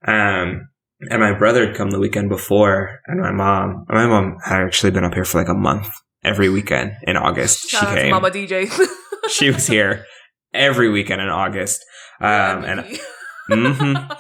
[0.07, 0.69] Um,
[1.11, 4.89] and my brother had come the weekend before, and my mom, my mom had actually
[4.89, 5.87] been up here for like a month
[6.23, 7.69] every weekend in August.
[7.69, 8.11] Shout she came.
[8.11, 8.71] Mama DJ.
[9.29, 10.05] she was here
[10.53, 11.83] every weekend in August.
[12.19, 12.99] Um, and
[13.49, 14.13] mm-hmm.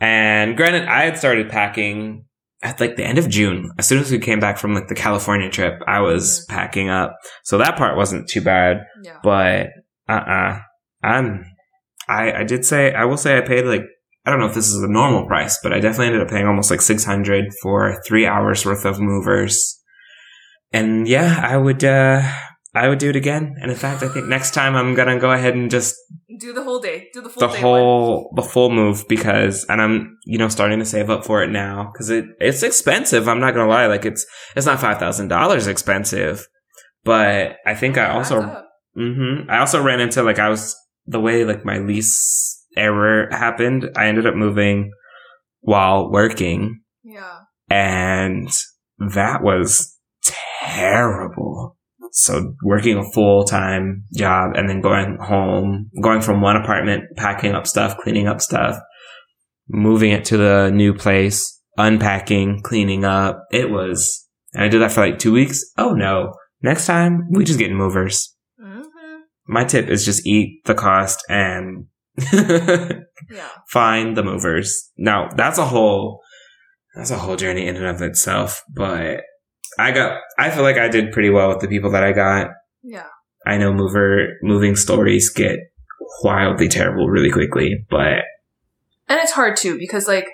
[0.00, 2.26] and granted, I had started packing
[2.62, 3.70] at like the end of June.
[3.78, 6.56] As soon as we came back from like the California trip, I was mm-hmm.
[6.56, 7.16] packing up.
[7.44, 8.84] So that part wasn't too bad.
[9.02, 9.18] Yeah.
[9.22, 9.68] But
[10.08, 10.32] uh uh-uh.
[10.32, 10.60] uh,
[11.02, 11.44] I'm
[12.08, 13.82] I I did say I will say I paid like
[14.24, 16.46] I don't know if this is the normal price, but I definitely ended up paying
[16.46, 19.75] almost like six hundred for three hours worth of movers.
[20.72, 22.22] And yeah, I would uh
[22.76, 23.56] I would do it again.
[23.60, 25.96] And in fact, I think next time I'm gonna go ahead and just
[26.38, 28.34] do the whole day, do the full the whole one.
[28.34, 31.90] the full move because, and I'm you know starting to save up for it now
[31.90, 33.28] because it it's expensive.
[33.28, 36.46] I'm not gonna lie, like it's it's not five thousand dollars expensive,
[37.02, 38.42] but I think I also
[38.96, 40.76] mm-hmm, I also ran into like I was
[41.06, 43.90] the way like my lease error happened.
[43.96, 44.92] I ended up moving
[45.60, 46.82] while working.
[47.02, 47.38] Yeah,
[47.70, 48.50] and
[48.98, 49.95] that was
[50.66, 51.76] terrible
[52.16, 57.52] so working a full time job and then going home, going from one apartment, packing
[57.52, 58.78] up stuff, cleaning up stuff,
[59.68, 63.44] moving it to the new place, unpacking, cleaning up.
[63.50, 65.62] It was, and I did that for like two weeks.
[65.76, 66.32] Oh no.
[66.62, 68.34] Next time we just get movers.
[68.58, 69.16] Mm-hmm.
[69.46, 71.88] My tip is just eat the cost and
[72.32, 73.50] yeah.
[73.68, 74.90] find the movers.
[74.96, 76.22] Now that's a whole,
[76.94, 79.20] that's a whole journey in and of itself, but
[79.78, 82.48] I got, I feel like I did pretty well with the people that I got.
[82.82, 83.06] Yeah.
[83.46, 85.58] I know mover, moving stories get
[86.22, 88.24] wildly terrible really quickly, but.
[89.08, 90.28] And it's hard too, because like,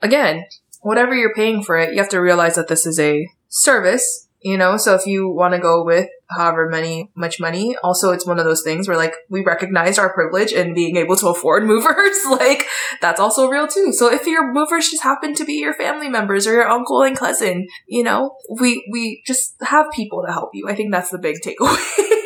[0.00, 0.44] again,
[0.80, 4.56] whatever you're paying for it, you have to realize that this is a service you
[4.56, 4.76] know?
[4.76, 8.46] So if you want to go with however many much money also it's one of
[8.46, 12.66] those things where like we recognize our privilege in being able to afford movers like
[13.00, 13.92] that's also real too.
[13.92, 17.16] So if your movers just happen to be your family members or your uncle and
[17.16, 20.68] cousin you know we we just have people to help you.
[20.68, 21.76] I think that's the big takeaway.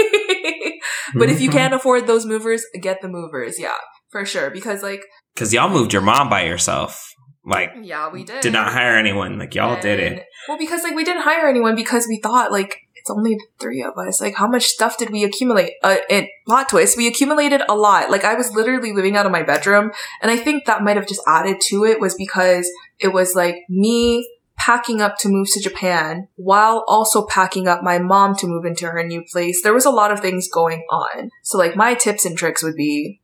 [1.15, 1.59] But if you mm-hmm.
[1.59, 3.77] can't afford those movers get the movers yeah
[4.11, 4.51] for sure.
[4.51, 5.03] Because like
[5.35, 7.13] because y'all moved your mom by yourself
[7.47, 8.43] like, yeah, we did.
[8.43, 9.39] Did not hire anyone.
[9.39, 10.27] Like, y'all and, did it.
[10.49, 13.97] Well, because like we didn't hire anyone because we thought like it's only three of
[13.97, 14.21] us.
[14.21, 15.75] Like, how much stuff did we accumulate?
[15.83, 16.97] Uh, it plot twist.
[16.97, 18.11] We accumulated a lot.
[18.11, 21.07] Like, I was literally living out of my bedroom, and I think that might have
[21.07, 25.61] just added to it was because it was like me packing up to move to
[25.61, 29.63] Japan while also packing up my mom to move into her new place.
[29.63, 31.31] There was a lot of things going on.
[31.45, 33.21] So like my tips and tricks would be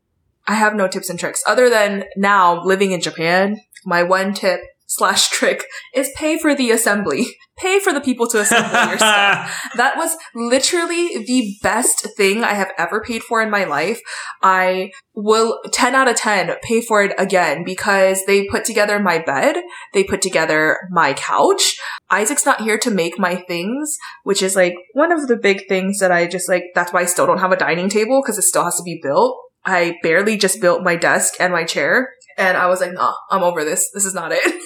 [0.46, 4.60] I have no tips and tricks other than now living in Japan my one tip
[4.92, 5.64] slash trick
[5.94, 7.26] is pay for the assembly.
[7.58, 9.68] Pay for the people to assemble your stuff.
[9.76, 14.00] That was literally the best thing I have ever paid for in my life.
[14.42, 19.18] I will 10 out of 10 pay for it again because they put together my
[19.18, 19.56] bed.
[19.92, 21.78] They put together my couch.
[22.10, 26.00] Isaac's not here to make my things, which is like one of the big things
[26.00, 28.42] that I just like, that's why I still don't have a dining table because it
[28.42, 29.38] still has to be built.
[29.64, 32.08] I barely just built my desk and my chair
[32.38, 33.90] and I was like, nah, I'm over this.
[33.92, 34.62] This is not it.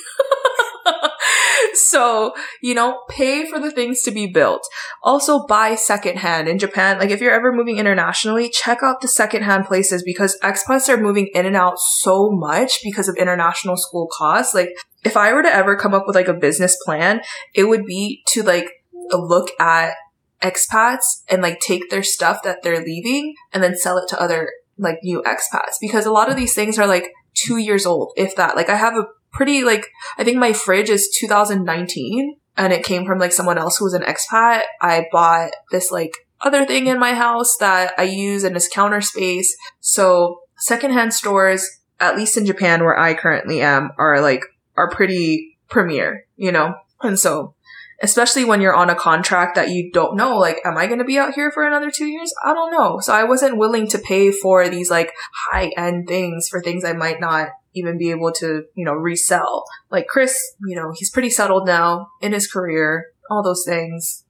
[1.74, 4.62] so, you know, pay for the things to be built.
[5.02, 6.98] Also buy secondhand in Japan.
[6.98, 11.28] Like if you're ever moving internationally, check out the secondhand places because expats are moving
[11.34, 14.54] in and out so much because of international school costs.
[14.54, 14.70] Like
[15.04, 17.20] if I were to ever come up with like a business plan,
[17.54, 18.70] it would be to like
[19.12, 19.94] look at
[20.42, 24.50] expats and like take their stuff that they're leaving and then sell it to other
[24.78, 27.10] like new expats because a lot of these things are like
[27.46, 28.56] two years old, if that.
[28.56, 29.86] Like I have a pretty like
[30.18, 33.94] I think my fridge is 2019 and it came from like someone else who was
[33.94, 34.62] an expat.
[34.80, 39.00] I bought this like other thing in my house that I use in this counter
[39.00, 39.56] space.
[39.80, 41.68] So secondhand stores,
[42.00, 44.42] at least in Japan where I currently am, are like
[44.76, 46.74] are pretty premier, you know?
[47.02, 47.54] And so
[48.02, 51.04] especially when you're on a contract that you don't know, like, am I going to
[51.04, 52.32] be out here for another two years?
[52.44, 53.00] I don't know.
[53.00, 55.12] So I wasn't willing to pay for these like
[55.50, 59.64] high end things for things I might not even be able to, you know, resell.
[59.90, 64.24] Like Chris, you know, he's pretty settled now in his career, all those things.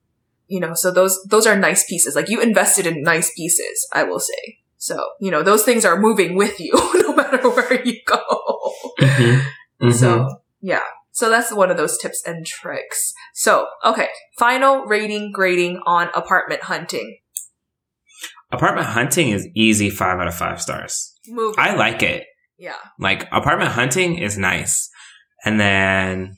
[0.49, 2.14] You know, so those, those are nice pieces.
[2.14, 4.59] Like you invested in nice pieces, I will say.
[4.77, 8.21] So, you know, those things are moving with you no matter where you go.
[9.01, 9.41] Mm-hmm.
[9.87, 9.91] Mm-hmm.
[9.91, 10.83] So, yeah.
[11.17, 13.14] So that's one of those tips and tricks.
[13.33, 14.09] So, okay.
[14.39, 17.17] Final rating grading on apartment hunting.
[18.53, 21.14] Apartment hunting is easy five out of five stars.
[21.27, 21.55] Moving.
[21.57, 22.25] I like it.
[22.59, 22.77] Yeah.
[23.01, 24.91] Like apartment hunting is nice.
[25.43, 26.37] And then,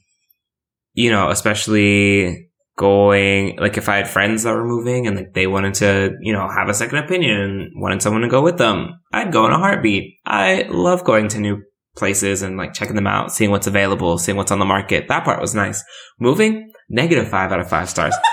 [0.92, 5.48] you know, especially going, like if I had friends that were moving and like they
[5.48, 9.00] wanted to, you know, have a second opinion, and wanted someone to go with them,
[9.12, 10.20] I'd go in a heartbeat.
[10.24, 11.64] I love going to new
[11.98, 15.08] places and like checking them out, seeing what's available, seeing what's on the market.
[15.08, 15.82] That part was nice.
[16.18, 18.14] Moving, negative five out of five stars.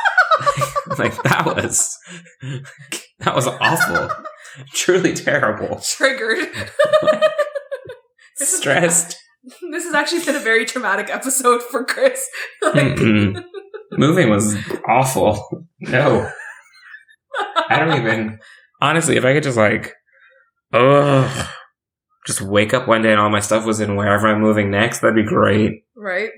[0.98, 1.98] like that was,
[3.20, 4.10] that was awful.
[4.74, 5.80] Truly terrible.
[5.84, 6.50] Triggered.
[8.36, 9.18] stressed.
[9.72, 12.28] This has actually been a very traumatic episode for Chris.
[12.62, 13.00] Like,
[13.92, 14.56] Moving was
[14.88, 15.68] awful.
[15.80, 16.30] No.
[17.70, 18.40] I don't even.
[18.82, 19.94] Honestly, if I could just like,
[20.74, 21.48] ugh,
[22.26, 25.00] just wake up one day and all my stuff was in wherever I'm moving next,
[25.00, 25.84] that'd be great.
[25.96, 26.30] Right.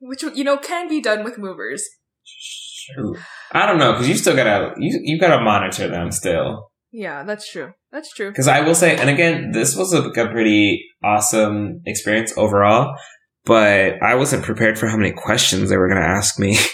[0.00, 1.84] Which you know can be done with movers.
[2.24, 3.18] Shoot.
[3.52, 6.70] I don't know because you still gotta you you gotta monitor them still.
[6.92, 7.72] Yeah, that's true.
[7.92, 8.30] That's true.
[8.30, 12.94] Because I will say, and again, this was a, a pretty awesome experience overall,
[13.44, 16.58] but I wasn't prepared for how many questions they were going to ask me.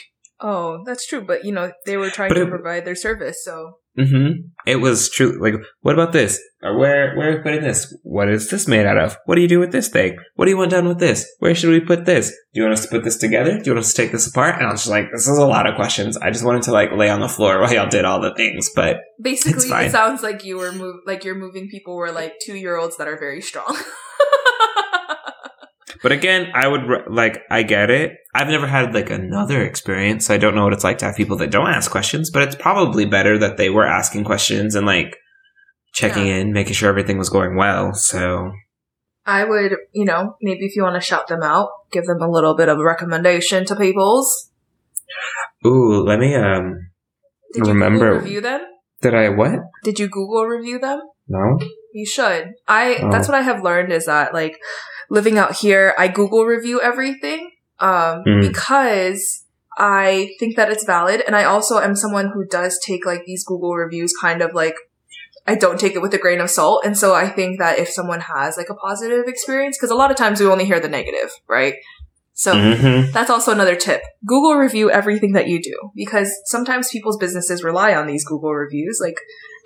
[0.45, 1.25] Oh, that's true.
[1.25, 3.75] But you know, they were trying but to it, provide their service, so.
[3.99, 4.49] Mm-hmm.
[4.67, 5.39] It was true.
[5.41, 6.41] Like, what about this?
[6.63, 7.95] Or where where are we putting this?
[8.05, 9.19] What is this made out of?
[9.27, 10.17] What do you do with this thing?
[10.37, 11.31] What do you want done with this?
[11.41, 12.31] Where should we put this?
[12.55, 13.59] Do you want us to put this together?
[13.59, 14.57] Do you want us to take this apart?
[14.57, 16.17] And I was just like, this is a lot of questions.
[16.17, 18.71] I just wanted to like lay on the floor while y'all did all the things,
[18.75, 22.57] but basically, it sounds like you were move like you're moving people were like two
[22.57, 23.77] year olds that are very strong.
[26.03, 28.13] But again, I would like I get it.
[28.35, 30.27] I've never had like another experience.
[30.27, 32.43] So I don't know what it's like to have people that don't ask questions, but
[32.43, 35.17] it's probably better that they were asking questions and like
[35.93, 36.37] checking yeah.
[36.37, 37.95] in, making sure everything was going well.
[37.95, 38.51] So
[39.25, 42.31] I would, you know, maybe if you want to shout them out, give them a
[42.31, 44.51] little bit of a recommendation to people's.
[45.65, 46.91] Ooh, let me um
[47.55, 48.63] Did remember review them.
[49.03, 49.61] Did I what?
[49.85, 51.01] Did you Google review them?
[51.29, 51.59] No.
[51.93, 52.55] You should.
[52.67, 53.11] I oh.
[53.11, 54.59] that's what I have learned is that like
[55.11, 58.41] living out here, I Google review everything um, mm.
[58.41, 59.45] because
[59.77, 61.23] I think that it's valid.
[61.27, 64.75] And I also am someone who does take like these Google reviews kind of like
[65.47, 66.85] I don't take it with a grain of salt.
[66.85, 70.11] And so I think that if someone has like a positive experience, because a lot
[70.11, 71.75] of times we only hear the negative, right?
[72.35, 73.11] So mm-hmm.
[73.13, 74.03] that's also another tip.
[74.25, 79.01] Google review everything that you do because sometimes people's businesses rely on these Google reviews.
[79.03, 79.17] Like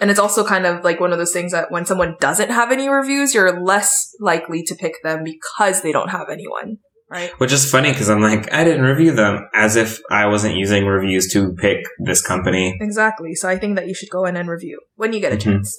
[0.01, 2.70] and it's also kind of like one of those things that when someone doesn't have
[2.70, 6.78] any reviews, you're less likely to pick them because they don't have anyone.
[7.09, 7.30] Right.
[7.38, 10.84] Which is funny because I'm like, I didn't review them as if I wasn't using
[10.86, 12.76] reviews to pick this company.
[12.80, 13.34] Exactly.
[13.34, 15.53] So I think that you should go in and review when you get a mm-hmm.
[15.53, 15.78] chance.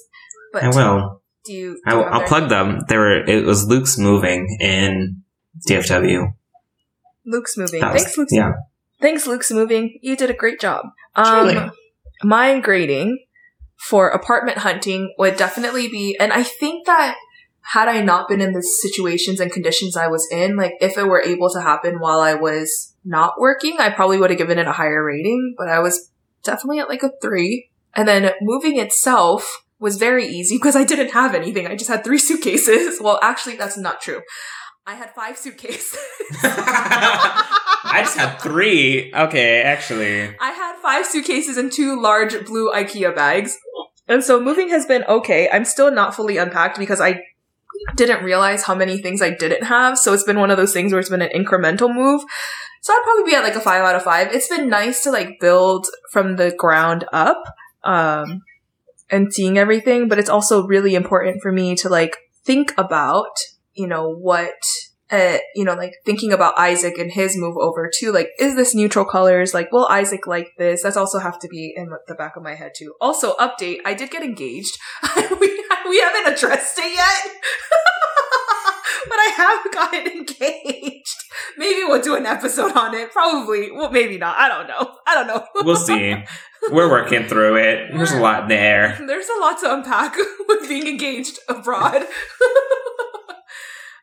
[0.52, 1.22] But I will.
[1.44, 1.74] Do you?
[1.74, 2.80] Do I will, I'll plug them.
[2.88, 3.24] There were.
[3.24, 5.22] It was Luke's moving in
[5.68, 6.32] DFW.
[7.26, 7.82] Luke's moving.
[7.82, 8.32] Was, Thanks, Luke's.
[8.32, 8.52] Yeah.
[9.00, 9.98] Thanks, Luke's moving.
[10.00, 10.86] You did a great job.
[11.14, 11.70] Um, Truly.
[12.24, 13.18] Mine grading
[13.78, 17.16] for apartment hunting would definitely be, and I think that
[17.72, 21.06] had I not been in the situations and conditions I was in, like if it
[21.06, 24.66] were able to happen while I was not working, I probably would have given it
[24.66, 26.10] a higher rating, but I was
[26.42, 27.70] definitely at like a three.
[27.94, 31.66] And then moving itself was very easy because I didn't have anything.
[31.66, 32.98] I just had three suitcases.
[33.08, 34.22] Well, actually, that's not true.
[34.86, 35.98] I had five suitcases.
[36.42, 39.12] I just had three.
[39.14, 40.34] Okay, actually.
[40.40, 43.56] I had five suitcases and two large blue IKEA bags.
[44.08, 45.48] And so moving has been okay.
[45.50, 47.22] I'm still not fully unpacked because I
[47.94, 49.98] didn't realize how many things I didn't have.
[49.98, 52.22] So it's been one of those things where it's been an incremental move.
[52.82, 54.32] So I'd probably be at like a five out of five.
[54.32, 57.42] It's been nice to like build from the ground up,
[57.84, 58.42] um,
[59.10, 63.36] and seeing everything, but it's also really important for me to like think about,
[63.74, 64.54] you know, what
[65.10, 68.12] uh, you know, like thinking about Isaac and his move over too.
[68.12, 69.54] Like, is this neutral colors?
[69.54, 70.82] Like, will Isaac like this?
[70.82, 72.94] That's also have to be in the back of my head too.
[73.00, 74.76] Also, update: I did get engaged.
[75.40, 77.32] we we haven't addressed it yet.
[79.08, 81.16] but I haven't gotten engaged.
[81.56, 83.12] Maybe we'll do an episode on it.
[83.12, 83.70] Probably.
[83.70, 84.36] Well, maybe not.
[84.38, 84.94] I don't know.
[85.06, 85.46] I don't know.
[85.64, 86.14] We'll see.
[86.70, 87.92] We're working through it.
[87.92, 88.98] There's a lot in there.
[89.06, 90.16] There's a lot to unpack
[90.48, 92.04] with being engaged abroad.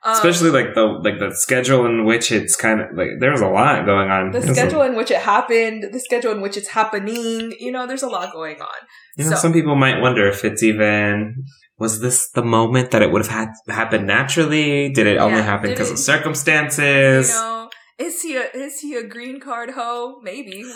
[0.06, 3.48] Um, Especially like the like the schedule in which it's kind of like there's a
[3.48, 4.30] lot going on.
[4.32, 7.56] the schedule in which it happened, the schedule in which it's happening.
[7.60, 8.80] You know, there's a lot going on.
[9.18, 11.46] You know, So- some people might wonder if it's even
[11.80, 14.90] was this the moment that it would have had happened naturally?
[14.94, 17.30] Did it only happen because of circumstances?
[17.30, 20.20] You know, is he a is he a green card hoe?
[20.22, 20.64] Maybe.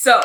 [0.00, 0.20] so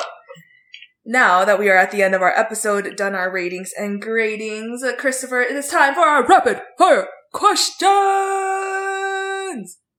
[1.05, 4.83] now that we are at the end of our episode, done our ratings and gradings,
[4.83, 7.85] uh, Christopher, it is time for our rapid fire questions.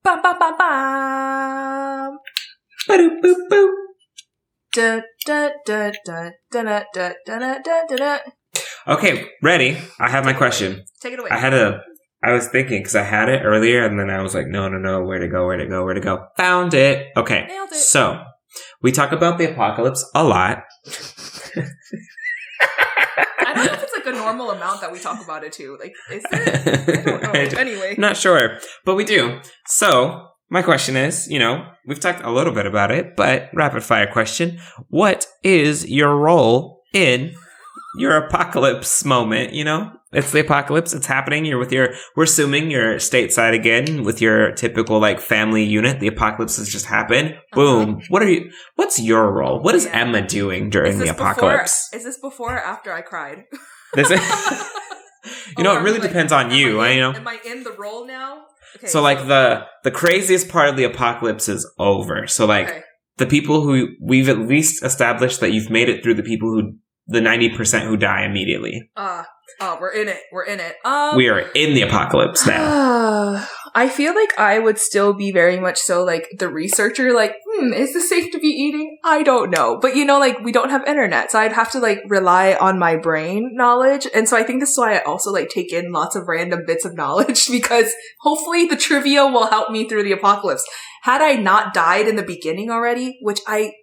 [0.03, 2.19] Bam bam bam bam.
[2.89, 3.71] Ba-doop, boop, boop.
[4.75, 6.63] Da, da, da, da, da,
[6.95, 8.19] da, da, da, da, da.
[8.87, 9.79] Okay, ready.
[9.99, 10.85] I have my question.
[11.01, 11.31] Take it away.
[11.31, 11.81] I had a.
[12.23, 14.79] I was thinking because I had it earlier, and then I was like, no, no,
[14.79, 16.27] no, where to go, where to go, where to go.
[16.37, 17.09] Found it.
[17.17, 17.77] Okay, Nailed it.
[17.77, 18.23] so
[18.83, 20.65] we talk about the apocalypse a lot.
[23.39, 25.79] I don't know if it's like a normal amount that we talk about it too.
[25.81, 26.43] Like, is there?
[26.43, 27.59] I don't know.
[27.59, 27.95] Anyway.
[27.99, 29.41] Not sure, but we do.
[29.67, 33.83] So, my question is, you know, we've talked a little bit about it, but rapid
[33.83, 34.59] fire question.
[34.89, 37.35] What is your role in
[37.97, 39.92] your apocalypse moment, you know?
[40.12, 41.44] It's the apocalypse, it's happening.
[41.44, 46.01] You're with your we're assuming you're stateside again with your typical like family unit.
[46.01, 47.36] The apocalypse has just happened.
[47.53, 48.01] Boom.
[48.09, 49.61] What are you what's your role?
[49.61, 49.94] What is Uh-huh.
[49.94, 50.03] Yeah.
[50.03, 51.88] Emma doing during the apocalypse?
[51.90, 53.44] Before, is this before or after I cried?
[53.94, 54.20] This is,
[55.57, 56.80] you know, Or it really like, depends on you.
[56.80, 57.12] I I in, know.
[57.12, 58.42] Am I in the role now?
[58.76, 62.26] Okay, so like the the craziest part of the apocalypse is over.
[62.26, 62.82] So like okay.
[63.16, 66.76] the people who we've at least established that you've made it through the people who
[67.09, 68.91] the 90% who die immediately.
[68.97, 69.23] Uh,
[69.61, 70.19] oh, we're in it.
[70.33, 70.75] We're in it.
[70.85, 73.47] Um, We are in the apocalypse now.
[73.75, 77.73] I feel like I would still be very much so like the researcher, like, hmm,
[77.73, 78.99] is this safe to be eating?
[79.05, 79.79] I don't know.
[79.81, 82.79] But you know, like, we don't have internet, so I'd have to like rely on
[82.79, 84.09] my brain knowledge.
[84.15, 86.65] And so I think this is why I also like take in lots of random
[86.67, 87.93] bits of knowledge because
[88.23, 90.67] hopefully the trivia will help me through the apocalypse.
[91.03, 93.75] Had I not died in the beginning already, which I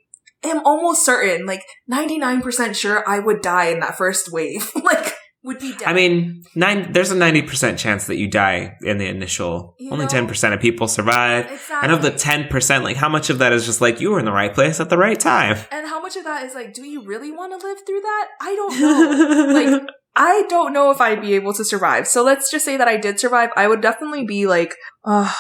[0.44, 5.14] am almost certain, like 99% sure I would die in that first wave, like,
[5.44, 5.88] would be dead.
[5.88, 6.94] I mean, nine.
[6.94, 9.76] There's a 90% chance that you die in the initial.
[9.78, 10.12] You Only know?
[10.12, 11.52] 10% of people survive.
[11.52, 11.76] exactly.
[11.82, 14.26] And of the 10%, like how much of that is just like you were in
[14.26, 15.58] the right place at the right time?
[15.72, 18.28] And how much of that is like, do you really want to live through that?
[18.42, 19.54] I don't know.
[19.54, 22.08] like, I don't know if I'd be able to survive.
[22.08, 23.50] So let's just say that I did survive.
[23.58, 25.34] I would definitely be like, uh,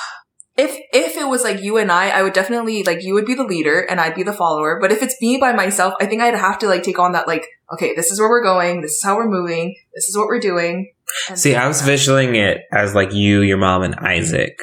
[0.55, 3.33] if if it was like you and I, I would definitely like you would be
[3.33, 4.79] the leader and I'd be the follower.
[4.79, 7.27] But if it's me by myself, I think I'd have to like take on that
[7.27, 10.27] like, okay, this is where we're going, this is how we're moving, this is what
[10.27, 10.91] we're doing.
[11.35, 14.57] See, I was visualing it as like you, your mom, and Isaac.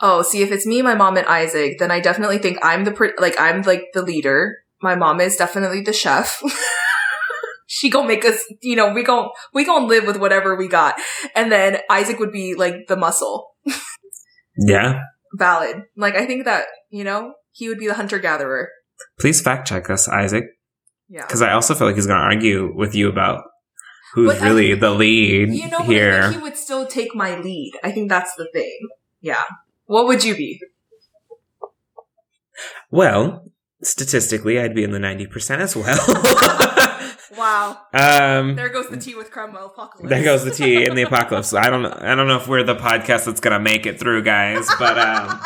[0.00, 2.92] Oh, see, if it's me, my mom, and Isaac, then I definitely think I'm the
[2.92, 4.58] pre- like I'm like the leader.
[4.82, 6.42] My mom is definitely the chef.
[7.66, 10.98] she gonna make us, you know, we gon' we gonna live with whatever we got,
[11.34, 13.50] and then Isaac would be like the muscle.
[14.60, 15.00] Yeah.
[15.34, 15.82] Valid.
[15.96, 18.68] Like I think that you know he would be the hunter gatherer.
[19.18, 20.44] Please fact check us, Isaac.
[21.08, 21.26] Yeah.
[21.26, 23.42] Because I also feel like he's going to argue with you about
[24.14, 26.22] who's But really think- the lead You know, I here.
[26.22, 27.72] think he would still take my lead.
[27.82, 28.78] I think that's the thing.
[29.20, 29.42] Yeah.
[29.86, 30.60] What would you be?
[32.90, 33.44] well,
[33.82, 35.98] statistically, I'd be in the 90% as well.
[37.36, 37.78] Wow.
[37.94, 40.08] um, There goes the tea with Crema apocalypse.
[40.10, 41.54] there goes the tea in the apocalypse.
[41.54, 44.22] I don't, I don't know if we're the podcast that's going to make it through,
[44.22, 45.40] guys, but um,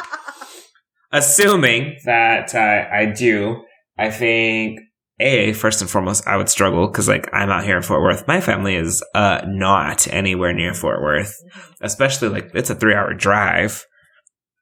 [1.12, 3.64] assuming that uh, I do,
[3.99, 4.80] I think
[5.20, 8.26] a first and foremost, I would struggle because like I'm out here in Fort Worth.
[8.26, 11.32] My family is uh not anywhere near Fort Worth,
[11.80, 13.85] especially like it's a three hour drive.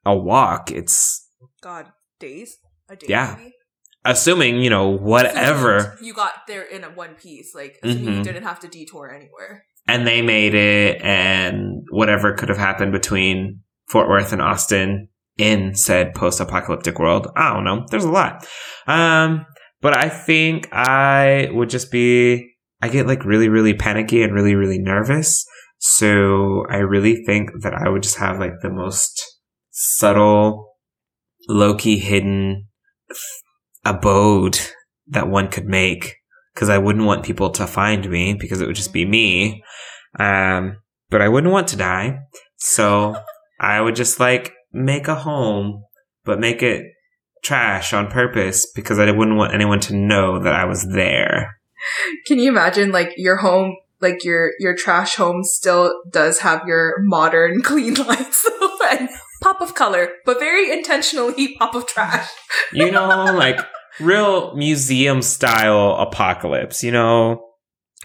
[0.05, 1.27] A walk, it's
[1.61, 1.87] God,
[2.19, 2.57] days?
[2.89, 3.35] A day Yeah.
[3.39, 3.52] maybe?
[4.05, 8.23] Assuming you know whatever, You got there in a one piece, like assuming you Mhm.
[8.23, 9.65] didn't have to detour anywhere.
[9.87, 15.75] and they made it, and whatever could have happened between Fort Worth and Austin in
[15.75, 17.27] said post apocalyptic world.
[17.35, 17.85] I don't know.
[17.91, 18.47] There's a lot.
[18.87, 19.45] Um,
[19.81, 22.49] but I think I would just be,
[22.81, 25.45] I get like really, really panicky and really, really nervous.
[25.79, 29.21] So I really think that I would just have like the most
[29.71, 30.77] subtle,
[31.49, 32.67] low key hidden
[33.85, 34.59] abode
[35.07, 36.15] that one could make.
[36.55, 39.63] Cause I wouldn't want people to find me because it would just be me.
[40.19, 40.77] Um,
[41.09, 42.19] but I wouldn't want to die.
[42.57, 43.15] So
[43.59, 45.83] I would just like make a home,
[46.23, 46.91] but make it
[47.43, 51.57] trash on purpose because I wouldn't want anyone to know that I was there.
[52.25, 57.01] Can you imagine like your home like your your trash home still does have your
[57.01, 58.47] modern clean lights
[59.73, 62.29] of color, but very intentionally pop of trash.
[62.71, 63.59] You know, like
[63.99, 66.83] real museum style apocalypse.
[66.83, 67.49] You know,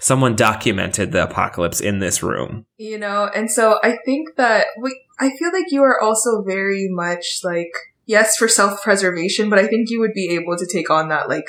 [0.01, 2.67] someone documented the apocalypse in this room.
[2.77, 6.89] You know, and so I think that we, I feel like you are also very
[6.91, 7.73] much like,
[8.07, 11.29] yes, for self preservation, but I think you would be able to take on that
[11.29, 11.47] like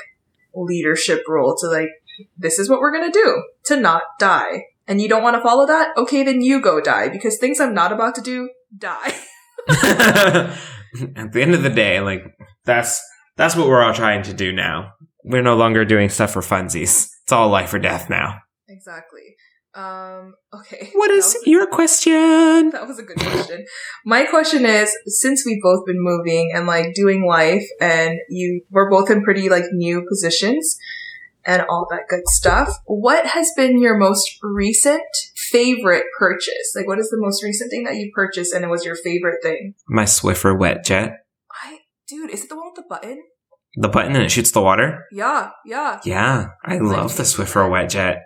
[0.53, 1.89] leadership role to like,
[2.38, 4.65] this is what we're gonna do to not die.
[4.88, 5.95] And you don't want to follow that?
[5.97, 9.13] Okay, then you go die because things I'm not about to do, die.
[11.16, 12.24] At the end of the day, like
[12.66, 13.01] that's
[13.38, 14.93] that's what we're all trying to do now.
[15.24, 17.07] We're no longer doing stuff for funsies.
[17.24, 18.39] It's all life or death now.
[18.68, 19.36] Exactly.
[19.76, 20.89] Um, okay.
[20.95, 22.70] What is That is was- your question?
[22.72, 23.66] That was a good question.
[24.05, 28.89] My question is, since we've both been moving and like doing life and you, we're
[28.89, 30.76] both in pretty like new positions
[31.45, 35.03] and all that good stuff, what has been your most recent
[35.52, 36.74] favorite purchase?
[36.76, 39.39] Like what is the most recent thing that you purchased and it was your favorite
[39.41, 39.74] thing?
[39.88, 41.18] My Swiffer wet jet.
[41.64, 43.22] I, dude, is it the one with the button?
[43.76, 45.06] The button and it shoots the water.
[45.12, 46.00] Yeah, yeah.
[46.04, 48.24] Yeah, I Like love the Swiffer wet jet.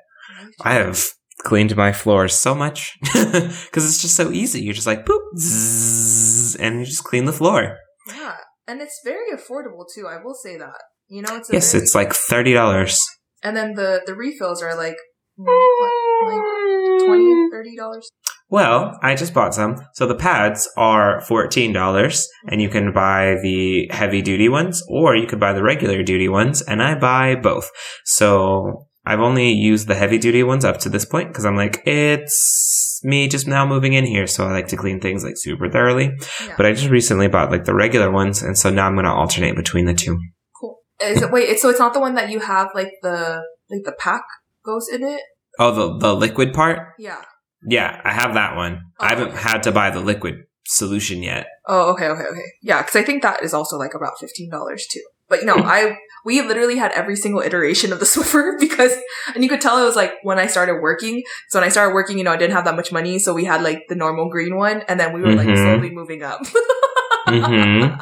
[0.63, 1.03] I have
[1.43, 4.61] cleaned my floors so much because it's just so easy.
[4.61, 7.78] You're just like boop, zzz, and you just clean the floor.
[8.07, 8.36] Yeah.
[8.67, 10.80] And it's very affordable too, I will say that.
[11.07, 12.97] You know, it's a Yes, very- it's like thirty dollars.
[13.43, 14.95] and then the, the refills are like,
[15.36, 15.51] what,
[16.26, 18.09] like 20 30 dollars
[18.49, 19.78] Well, I just bought some.
[19.95, 25.15] So the pads are fourteen dollars, and you can buy the heavy duty ones, or
[25.15, 26.61] you could buy the regular duty ones.
[26.61, 27.69] And I buy both.
[28.05, 31.82] So I've only used the heavy duty ones up to this point because I'm like,
[31.86, 35.67] it's me just now moving in here, so I like to clean things like super
[35.69, 36.11] thoroughly.
[36.45, 39.13] yeah But I just recently bought like the regular ones, and so now I'm gonna
[39.13, 40.19] alternate between the two.
[40.59, 43.84] cool is it wait so it's not the one that you have like the like
[43.84, 44.24] the pack
[44.63, 45.21] goes in it
[45.59, 46.79] Oh, the the liquid part?
[46.97, 47.21] yeah
[47.65, 48.81] Yeah, I have that one.
[48.99, 49.37] Oh, I haven't okay.
[49.41, 50.35] had to buy the liquid
[50.65, 51.45] solution yet.
[51.67, 54.49] oh okay okay okay yeah because i think that is also like about $15
[54.89, 58.93] too but you know i we literally had every single iteration of the swiffer because
[59.35, 61.93] and you could tell it was like when i started working so when i started
[61.93, 64.29] working you know i didn't have that much money so we had like the normal
[64.29, 65.57] green one and then we were like Mhm.
[65.63, 66.39] slowly moving up
[67.27, 68.01] mm-hmm.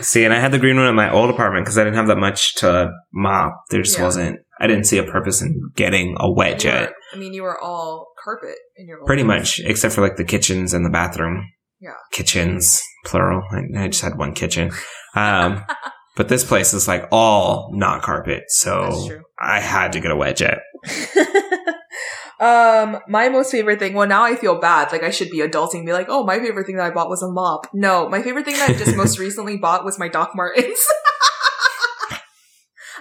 [0.00, 2.06] See, and I had the green one in my old apartment because I didn't have
[2.06, 3.64] that much to mop.
[3.70, 4.04] There just Yeah.
[4.04, 4.40] wasn't.
[4.60, 6.92] I didn't see a purpose in getting a wet You were- jet.
[7.12, 9.58] i mean you were all carpet in your Pretty place.
[9.58, 11.48] much, except for like the kitchens and the bathroom.
[11.80, 11.94] Yeah.
[12.12, 13.42] Kitchens, plural.
[13.50, 14.70] I, I just had one kitchen.
[15.16, 15.64] Um,
[16.16, 19.08] but this place is like all not carpet, so.
[19.40, 20.58] I had to get a wet jet.
[22.40, 23.94] um, my most favorite thing.
[23.94, 24.92] Well, now I feel bad.
[24.92, 27.08] Like I should be adulting, and be like, "Oh, my favorite thing that I bought
[27.08, 30.08] was a mop." No, my favorite thing that I just most recently bought was my
[30.08, 30.78] Doc Martens.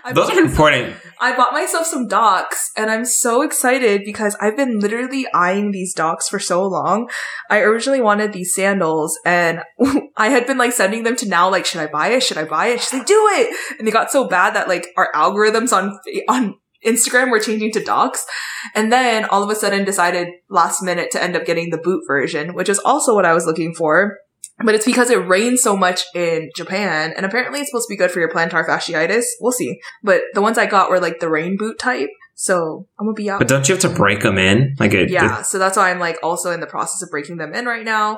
[0.04, 0.96] I Those are important.
[1.20, 5.94] I bought myself some docs, and I'm so excited because I've been literally eyeing these
[5.94, 7.10] docs for so long.
[7.50, 9.62] I originally wanted these sandals, and
[10.18, 12.24] I had been like sending them to now, like, should I buy it?
[12.24, 12.82] Should I buy it?
[12.82, 13.56] She's like, do it.
[13.78, 15.98] And they got so bad that like our algorithms on
[16.28, 18.26] on Instagram were changing to docs,
[18.74, 22.04] and then all of a sudden decided last minute to end up getting the boot
[22.08, 24.18] version, which is also what I was looking for.
[24.64, 27.98] But it's because it rains so much in Japan, and apparently it's supposed to be
[27.98, 29.26] good for your plantar fasciitis.
[29.40, 29.80] We'll see.
[30.04, 32.10] But the ones I got were like the rain boot type,
[32.42, 33.40] so I'm gonna be out.
[33.40, 34.76] But don't you have to break them in?
[34.80, 37.54] Like it, yeah, so that's why I'm like also in the process of breaking them
[37.54, 38.18] in right now.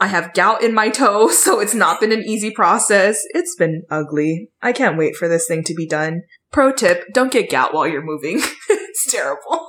[0.00, 3.22] I have gout in my toe, so it's not been an easy process.
[3.30, 4.50] It's been ugly.
[4.60, 6.22] I can't wait for this thing to be done.
[6.50, 8.40] Pro tip, don't get gout while you're moving.
[8.68, 9.68] it's terrible.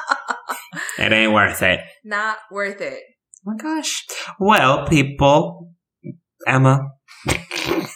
[0.98, 1.80] it ain't worth it.
[2.04, 3.02] Not worth it.
[3.46, 4.06] Oh my gosh.
[4.38, 5.72] Well, people,
[6.46, 6.90] Emma.
[7.26, 7.90] oh,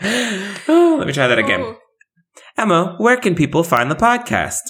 [0.98, 1.60] let me try that again.
[1.62, 1.78] Oh.
[2.56, 4.60] Emma, where can people find the podcast?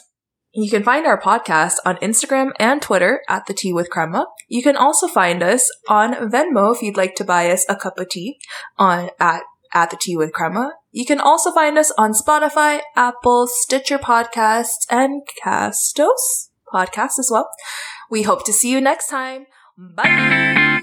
[0.52, 4.26] You can find our podcast on Instagram and Twitter at the Tea with Crema.
[4.48, 7.98] You can also find us on Venmo if you'd like to buy us a cup
[7.98, 8.38] of tea
[8.78, 9.42] on at
[9.74, 10.72] at the Tea with Crema.
[10.90, 17.50] You can also find us on Spotify, Apple, Stitcher Podcasts, and Castos Podcasts as well.
[18.10, 19.46] We hope to see you next time.
[19.76, 20.82] Bye.